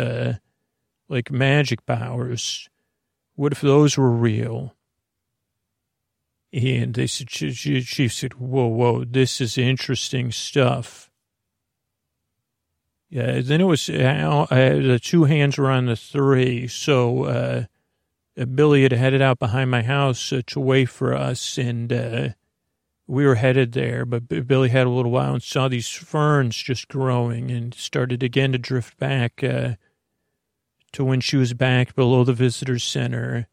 [1.09, 2.69] like magic powers.
[3.35, 4.75] What if those were real?
[6.53, 11.11] And they said, she, she, said, whoa, whoa, this is interesting stuff.
[13.09, 16.69] Yeah, then it was, uh, uh, the two hands were on the three.
[16.69, 17.65] So, uh,
[18.45, 22.29] Billy had headed out behind my house uh, to wait for us, and uh,
[23.11, 24.05] we were headed there.
[24.05, 28.53] But Billy had a little while and saw these ferns just growing and started again
[28.53, 29.75] to drift back uh,
[30.93, 33.49] to when she was back below the visitor center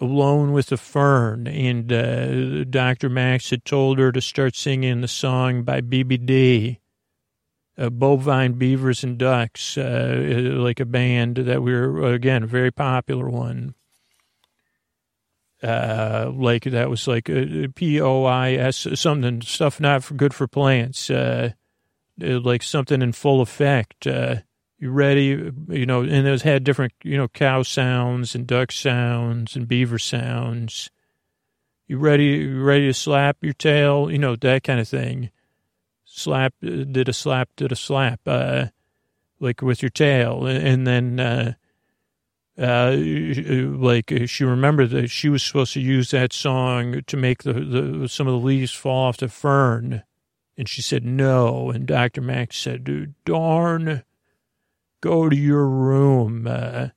[0.00, 3.08] alone with a fern, and uh, Dr.
[3.08, 6.78] Max had told her to start singing the song by BBD,
[7.78, 12.72] uh, Bovine Beavers and Ducks, uh, like a band that we were, again, a very
[12.72, 13.74] popular one.
[15.64, 20.34] Uh, like that was like a P O I S something stuff not for good
[20.34, 21.52] for plants, uh,
[22.18, 24.06] like something in full effect.
[24.06, 24.36] Uh,
[24.78, 25.52] you ready?
[25.68, 29.98] You know, and those had different, you know, cow sounds and duck sounds and beaver
[29.98, 30.90] sounds.
[31.86, 32.24] You ready?
[32.24, 34.10] You ready to slap your tail?
[34.10, 35.30] You know, that kind of thing.
[36.04, 38.66] Slap, did a slap, did a slap, uh,
[39.40, 40.46] like with your tail.
[40.46, 41.56] And then,
[42.56, 47.52] uh, like she remembered that she was supposed to use that song to make the,
[47.52, 50.02] the some of the leaves fall off the fern.
[50.56, 51.70] And she said no.
[51.70, 52.20] And Dr.
[52.20, 54.04] Max said, darn
[55.04, 56.88] go to your room uh,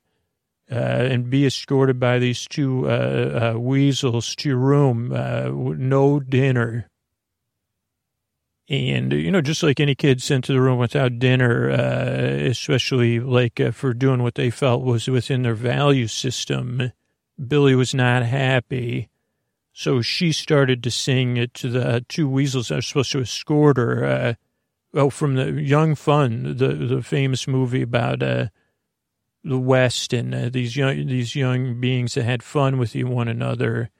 [0.70, 5.12] uh, and be escorted by these two uh, uh weasels to your room.
[5.12, 6.88] Uh, no dinner.
[8.70, 13.18] And, you know, just like any kid sent to the room without dinner, uh, especially
[13.18, 16.92] like for doing what they felt was within their value system,
[17.46, 19.08] Billy was not happy.
[19.72, 23.78] So she started to sing it to the two weasels that were supposed to escort
[23.78, 24.36] her
[24.94, 28.46] oh, from the Young Fun, the the famous movie about uh,
[29.44, 33.90] the West and uh, these young these young beings that had fun with one another.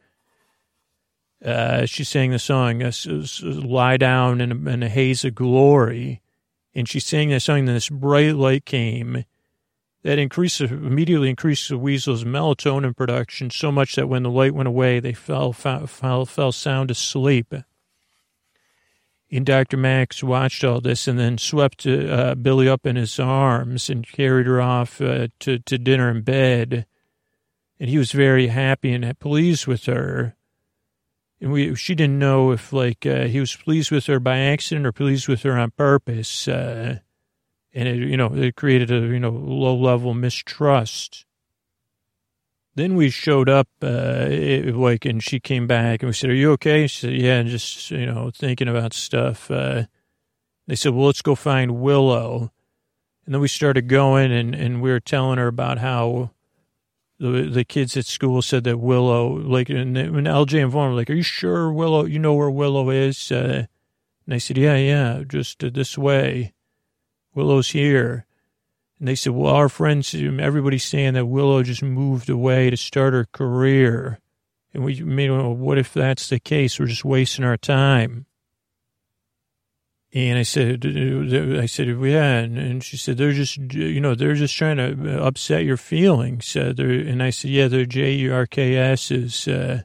[1.45, 2.93] Uh, she sang the song uh,
[3.43, 6.20] "Lie Down in a, in a Haze of Glory,"
[6.74, 7.61] and she sang that song.
[7.61, 9.24] And this bright light came
[10.03, 14.68] that increased immediately increased the weasel's melatonin production so much that when the light went
[14.68, 17.55] away, they fell fell, fell, sound asleep.
[19.30, 19.76] And Dr.
[19.76, 24.47] Max watched all this and then swept uh, Billy up in his arms and carried
[24.47, 26.86] her off uh, to, to dinner in bed.
[27.78, 30.34] And he was very happy and pleased with her.
[31.41, 34.86] And we, she didn't know if like uh, he was pleased with her by accident
[34.86, 36.49] or pleased with her on purpose.
[36.49, 36.99] Uh,
[37.74, 41.26] And it, you know, it created a, you know, low level mistrust.
[42.74, 46.34] Then we showed up, uh, it, like, and she came back and we said, are
[46.34, 46.86] you okay?
[46.86, 49.51] She said, yeah, just, you know, thinking about stuff.
[49.51, 49.84] Uh,
[50.66, 52.51] they said, well, let's go find Willow.
[53.26, 56.30] And then we started going and, and we were telling her about how
[57.18, 61.10] the the kids at school said that Willow, like, and LJ and Vaughn were like,
[61.10, 63.32] are you sure Willow, you know where Willow is?
[63.32, 63.66] Uh,
[64.26, 66.52] and I said, yeah, yeah, just uh, this way.
[67.34, 68.26] Willow's here.
[68.98, 73.14] And they said, well, our friends, everybody's saying that Willow just moved away to start
[73.14, 74.18] her career.
[74.74, 76.78] And we made, well, what if that's the case?
[76.78, 78.26] We're just wasting our time.
[80.14, 82.38] And I said, I said, yeah.
[82.38, 86.56] And she said, they're just, you know, they're just trying to upset your feelings.
[86.56, 89.48] Uh, and I said, yeah, they're J-U-R-K-S's.
[89.48, 89.82] Uh,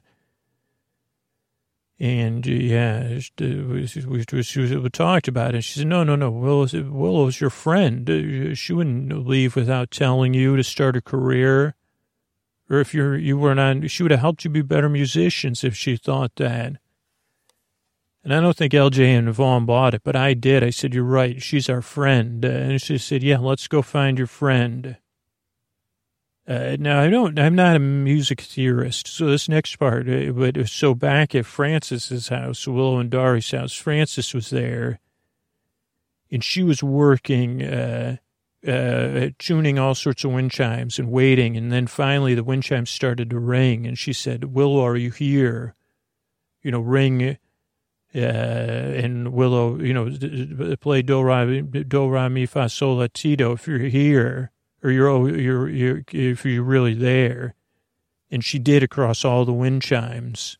[2.00, 5.62] and uh, yeah, we, we, we, we, talked about it.
[5.62, 8.08] She said, no, no, no, Willow's, Willow's your friend.
[8.08, 11.74] Uh, she wouldn't leave without telling you to start a career.
[12.70, 15.62] Or if you're, you were not, on, she would have helped you be better musicians
[15.62, 16.78] if she thought that.
[18.24, 20.64] And I don't think LJ and Vaughn bought it, but I did.
[20.64, 21.42] I said, You're right.
[21.42, 22.42] She's our friend.
[22.42, 24.96] And she said, Yeah, let's go find your friend.
[26.46, 29.08] Uh, now, I don't, I'm not a music theorist.
[29.08, 33.74] So this next part, uh, but so back at Francis's house, Willow and Dari's house,
[33.74, 35.00] Francis was there
[36.30, 38.16] and she was working, uh,
[38.66, 41.56] uh, tuning all sorts of wind chimes and waiting.
[41.56, 45.10] And then finally the wind chimes started to ring and she said, Willow, are you
[45.10, 45.74] here?
[46.62, 47.38] You know, ring
[48.14, 53.34] uh, and Willow, you know, play do ra do ra mi fa sol la ti
[53.36, 54.52] do if you're here
[54.82, 57.54] or you're you're you're if you're really there,
[58.30, 60.58] and she did across all the wind chimes.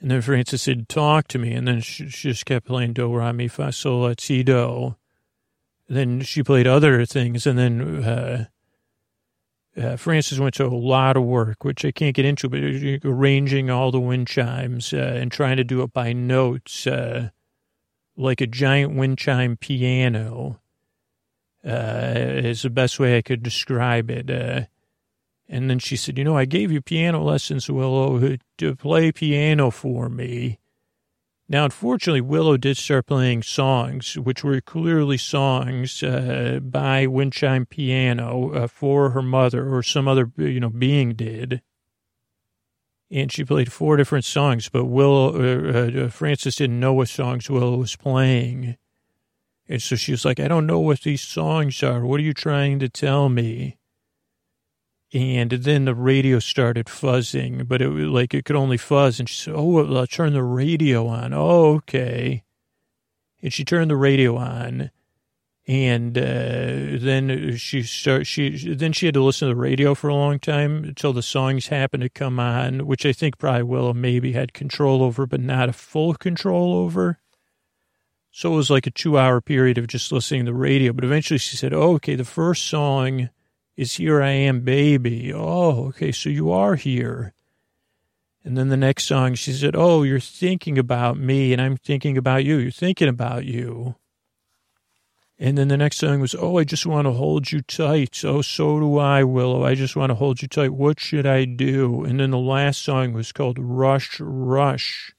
[0.00, 3.14] And then Francis said, "Talk to me," and then she, she just kept playing do
[3.14, 4.96] ra mi fa sol la ti do.
[5.88, 8.46] Then she played other things, and then uh,
[9.78, 12.60] uh, Francis went to a lot of work, which I can't get into, but
[13.04, 17.30] arranging all the wind chimes uh, and trying to do it by notes, uh,
[18.16, 20.60] like a giant wind chime piano,
[21.64, 24.30] uh, is the best way I could describe it.
[24.30, 24.66] Uh,
[25.48, 29.70] and then she said, You know, I gave you piano lessons, Willow, to play piano
[29.70, 30.58] for me.
[31.50, 38.52] Now, unfortunately, Willow did start playing songs, which were clearly songs uh, by Windchime Piano
[38.52, 41.62] uh, for her mother or some other, you know, being did.
[43.10, 47.48] And she played four different songs, but Willow, uh, uh, Francis didn't know what songs
[47.48, 48.76] Willow was playing.
[49.66, 52.04] And so she was like, I don't know what these songs are.
[52.04, 53.77] What are you trying to tell me?
[55.12, 59.18] And then the radio started fuzzing, but it was like it could only fuzz.
[59.18, 61.32] And she said, Oh, I'll turn the radio on.
[61.32, 62.44] Oh, okay.
[63.42, 64.90] And she turned the radio on.
[65.66, 70.08] And uh, then she start, she then she had to listen to the radio for
[70.08, 73.92] a long time until the songs happened to come on, which I think probably Willow
[73.92, 77.18] maybe had control over, but not a full control over.
[78.30, 80.92] So it was like a two hour period of just listening to the radio.
[80.92, 83.28] But eventually she said, oh, okay, the first song
[83.78, 85.32] is Here I Am Baby.
[85.32, 87.32] Oh, okay, so you are here.
[88.44, 92.18] And then the next song, she said, Oh, you're thinking about me, and I'm thinking
[92.18, 92.56] about you.
[92.56, 93.94] You're thinking about you.
[95.38, 98.24] And then the next song was, Oh, I just want to hold you tight.
[98.24, 99.64] Oh, so do I, Willow.
[99.64, 100.72] I just want to hold you tight.
[100.72, 102.02] What should I do?
[102.02, 105.12] And then the last song was called Rush, Rush.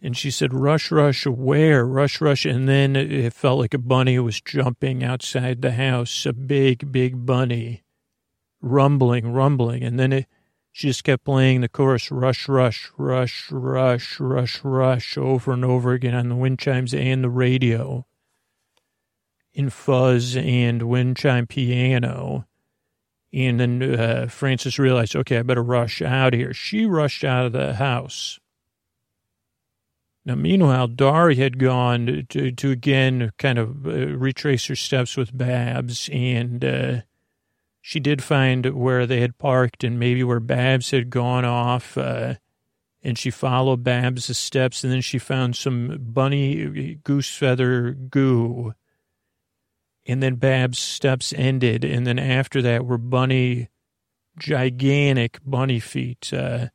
[0.00, 1.84] And she said, rush, rush, where?
[1.84, 2.44] Rush, rush.
[2.44, 7.26] And then it felt like a bunny was jumping outside the house, a big, big
[7.26, 7.82] bunny,
[8.60, 9.82] rumbling, rumbling.
[9.82, 10.26] And then it,
[10.70, 15.92] she just kept playing the chorus, rush, rush, rush, rush, rush, rush, over and over
[15.92, 18.06] again on the wind chimes and the radio,
[19.52, 22.46] in fuzz and wind chime piano.
[23.32, 26.54] And then uh, Francis realized, okay, I better rush out of here.
[26.54, 28.38] She rushed out of the house
[30.28, 35.36] now, meanwhile, Dari had gone to, to again kind of uh, retrace her steps with
[35.36, 37.00] Babs, and uh,
[37.80, 41.96] she did find where they had parked and maybe where Babs had gone off.
[41.96, 42.34] Uh,
[43.02, 48.74] and she followed Babs' steps, and then she found some bunny goose feather goo.
[50.04, 53.70] And then Babs' steps ended, and then after that were bunny,
[54.38, 56.34] gigantic bunny feet.
[56.34, 56.66] Uh,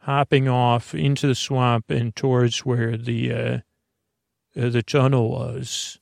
[0.00, 3.58] hopping off into the swamp and towards where the uh,
[4.56, 5.98] uh, the tunnel was.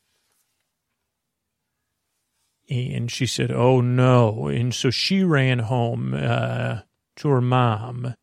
[2.70, 6.80] And she said, "Oh no!" And so she ran home uh,
[7.16, 8.14] to her mom.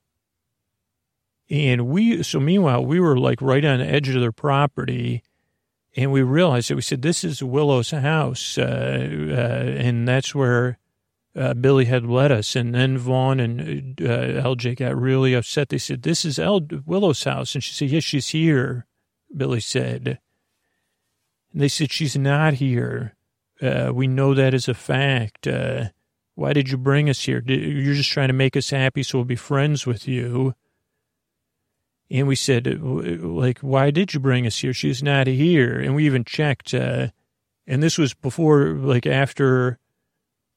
[1.47, 5.21] And we, so meanwhile, we were like right on the edge of their property,
[5.95, 8.57] And we realized that we said, this is Willow's house.
[8.57, 10.77] Uh, uh, and that's where
[11.35, 12.55] uh, Billy had led us.
[12.55, 15.69] And then Vaughn and uh, LJ got really upset.
[15.69, 17.55] They said, this is El- Willow's house.
[17.55, 18.85] And she said, yes, she's here,
[19.35, 20.19] Billy said.
[21.51, 23.15] And they said, she's not here.
[23.61, 25.47] Uh, we know that as a fact.
[25.47, 25.85] Uh,
[26.35, 27.41] why did you bring us here?
[27.45, 30.53] You're just trying to make us happy so we'll be friends with you.
[32.11, 34.73] And we said, like, why did you bring us here?
[34.73, 35.79] She's not here.
[35.79, 37.07] And we even checked, uh,
[37.65, 39.79] and this was before, like, after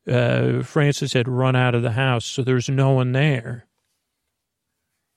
[0.09, 3.67] uh, Frances had run out of the house, so there was no one there.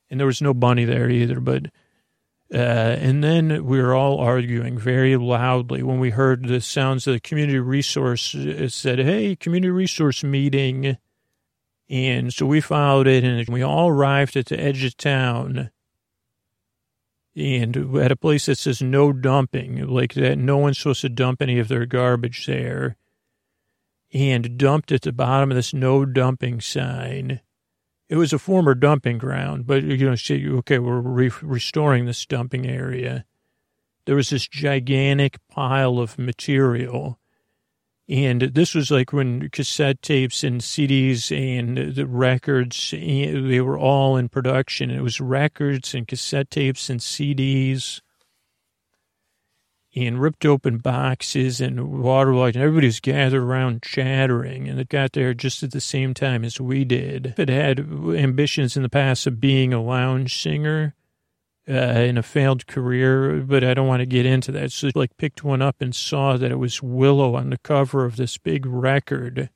[0.09, 1.67] And there was no bunny there either, but,
[2.53, 7.13] uh, and then we were all arguing very loudly when we heard the sounds of
[7.13, 8.35] the community resource.
[8.35, 10.97] It said, hey, community resource meeting.
[11.89, 15.71] And so we followed it, and we all arrived at the edge of town
[17.35, 21.41] and at a place that says no dumping, like that no one's supposed to dump
[21.41, 22.97] any of their garbage there,
[24.13, 27.41] and dumped at the bottom of this no dumping sign.
[28.09, 32.25] It was a former dumping ground, but you know, say, okay, we're re- restoring this
[32.25, 33.25] dumping area.
[34.05, 37.19] There was this gigantic pile of material
[38.11, 43.79] and this was like when cassette tapes and CDs and the records, eh, they were
[43.79, 44.91] all in production.
[44.91, 48.01] It was records and cassette tapes and CDs
[49.95, 52.55] and ripped open boxes and waterlogged.
[52.55, 54.67] And everybody was gathered around chattering.
[54.67, 57.35] And it got there just at the same time as we did.
[57.37, 60.95] It had ambitions in the past of being a lounge singer
[61.69, 64.71] uh, in a failed career, but I don't want to get into that.
[64.71, 68.15] So like picked one up and saw that it was Willow on the cover of
[68.15, 69.49] this big record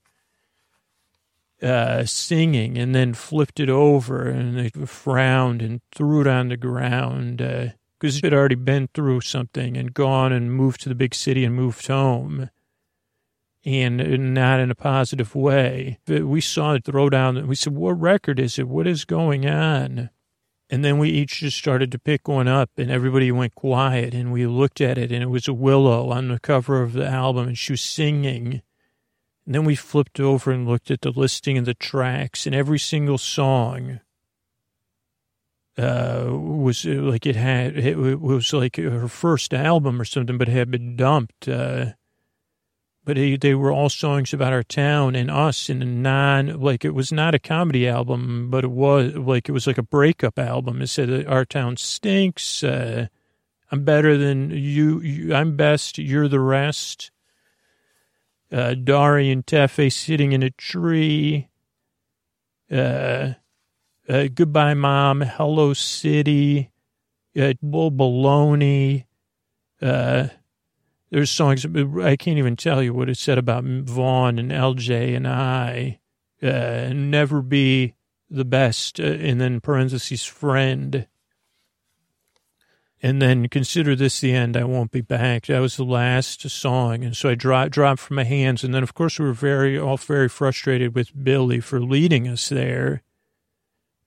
[1.61, 6.57] uh, singing and then flipped it over and they frowned and threw it on the
[6.57, 7.67] ground uh,
[8.03, 11.55] it had already been through something and gone and moved to the big city and
[11.55, 12.49] moved home
[13.65, 15.99] and uh, not in a positive way.
[16.07, 17.47] We saw it throw down.
[17.47, 18.67] We said, what record is it?
[18.67, 20.09] What is going on?
[20.69, 24.31] And then we each just started to pick one up and everybody went quiet and
[24.31, 27.47] we looked at it and it was a willow on the cover of the album
[27.47, 28.61] and she was singing.
[29.45, 32.79] And then we flipped over and looked at the listing of the tracks and every
[32.79, 33.99] single song
[35.77, 40.71] uh, was like it had, it was like her first album or something, but had
[40.71, 41.47] been dumped.
[41.47, 41.93] Uh,
[43.05, 46.83] but they, they were all songs about our town and us in a non like
[46.83, 50.37] it was not a comedy album but it was like it was like a breakup
[50.39, 53.07] album it said our town stinks uh,
[53.71, 57.11] i'm better than you, you, i'm best you're the rest
[58.51, 61.47] uh, dari and tefe sitting in a tree
[62.71, 63.33] uh,
[64.09, 66.71] uh, goodbye mom hello city
[67.39, 69.05] uh, bull baloney
[69.81, 70.27] uh,
[71.11, 75.27] there's songs, I can't even tell you what it said about Vaughn and LJ and
[75.27, 75.99] I.
[76.41, 77.93] Uh, never be
[78.29, 81.07] the best, uh, and then parentheses, friend.
[83.01, 85.45] And then consider this the end, I won't be back.
[85.45, 87.03] That was the last song.
[87.03, 88.63] And so I dropped, dropped from my hands.
[88.63, 92.49] And then, of course, we were very, all very frustrated with Billy for leading us
[92.49, 93.03] there.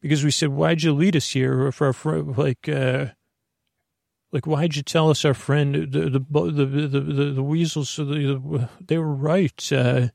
[0.01, 1.73] Because we said, why'd you lead us here?
[1.73, 3.07] For, for like, uh,
[4.31, 8.69] like, why'd you tell us our friend, the, the, the, the, the, the weasels, the,
[8.81, 9.73] they were right.
[9.73, 10.09] Uh,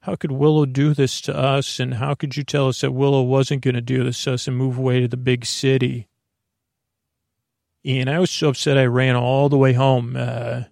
[0.00, 1.80] how could Willow do this to us?
[1.80, 4.46] And how could you tell us that Willow wasn't going to do this to us
[4.46, 6.06] and move away to the big city?
[7.84, 10.64] And I was so upset I ran all the way home, uh, uh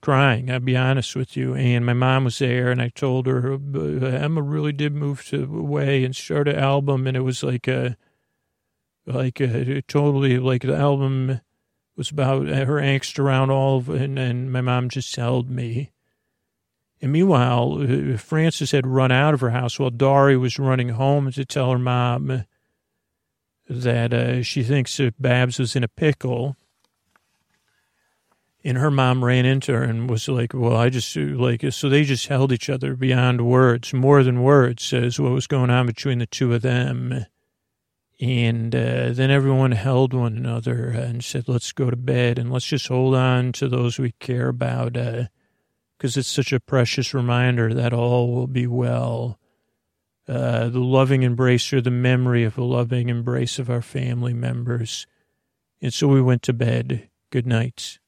[0.00, 1.54] crying, I'll be honest with you.
[1.54, 5.42] And my mom was there and I told her, uh, Emma really did move to
[5.44, 7.06] away and start an album.
[7.06, 7.96] And it was like a,
[9.06, 11.40] like a, totally like the album
[11.96, 15.92] was about her angst around all of and, and my mom just held me.
[17.00, 21.30] And meanwhile, uh, Frances had run out of her house while Dari was running home
[21.32, 22.44] to tell her mom
[23.68, 26.56] that uh, she thinks that Babs was in a pickle.
[28.66, 32.02] And her mom ran into her and was like, well, I just, like, so they
[32.02, 36.18] just held each other beyond words, more than words, says what was going on between
[36.18, 37.26] the two of them.
[38.20, 42.66] And uh, then everyone held one another and said, let's go to bed and let's
[42.66, 47.72] just hold on to those we care about because uh, it's such a precious reminder
[47.72, 49.38] that all will be well.
[50.26, 55.06] Uh, the loving embrace or the memory of the loving embrace of our family members.
[55.80, 57.08] And so we went to bed.
[57.30, 58.00] Good night.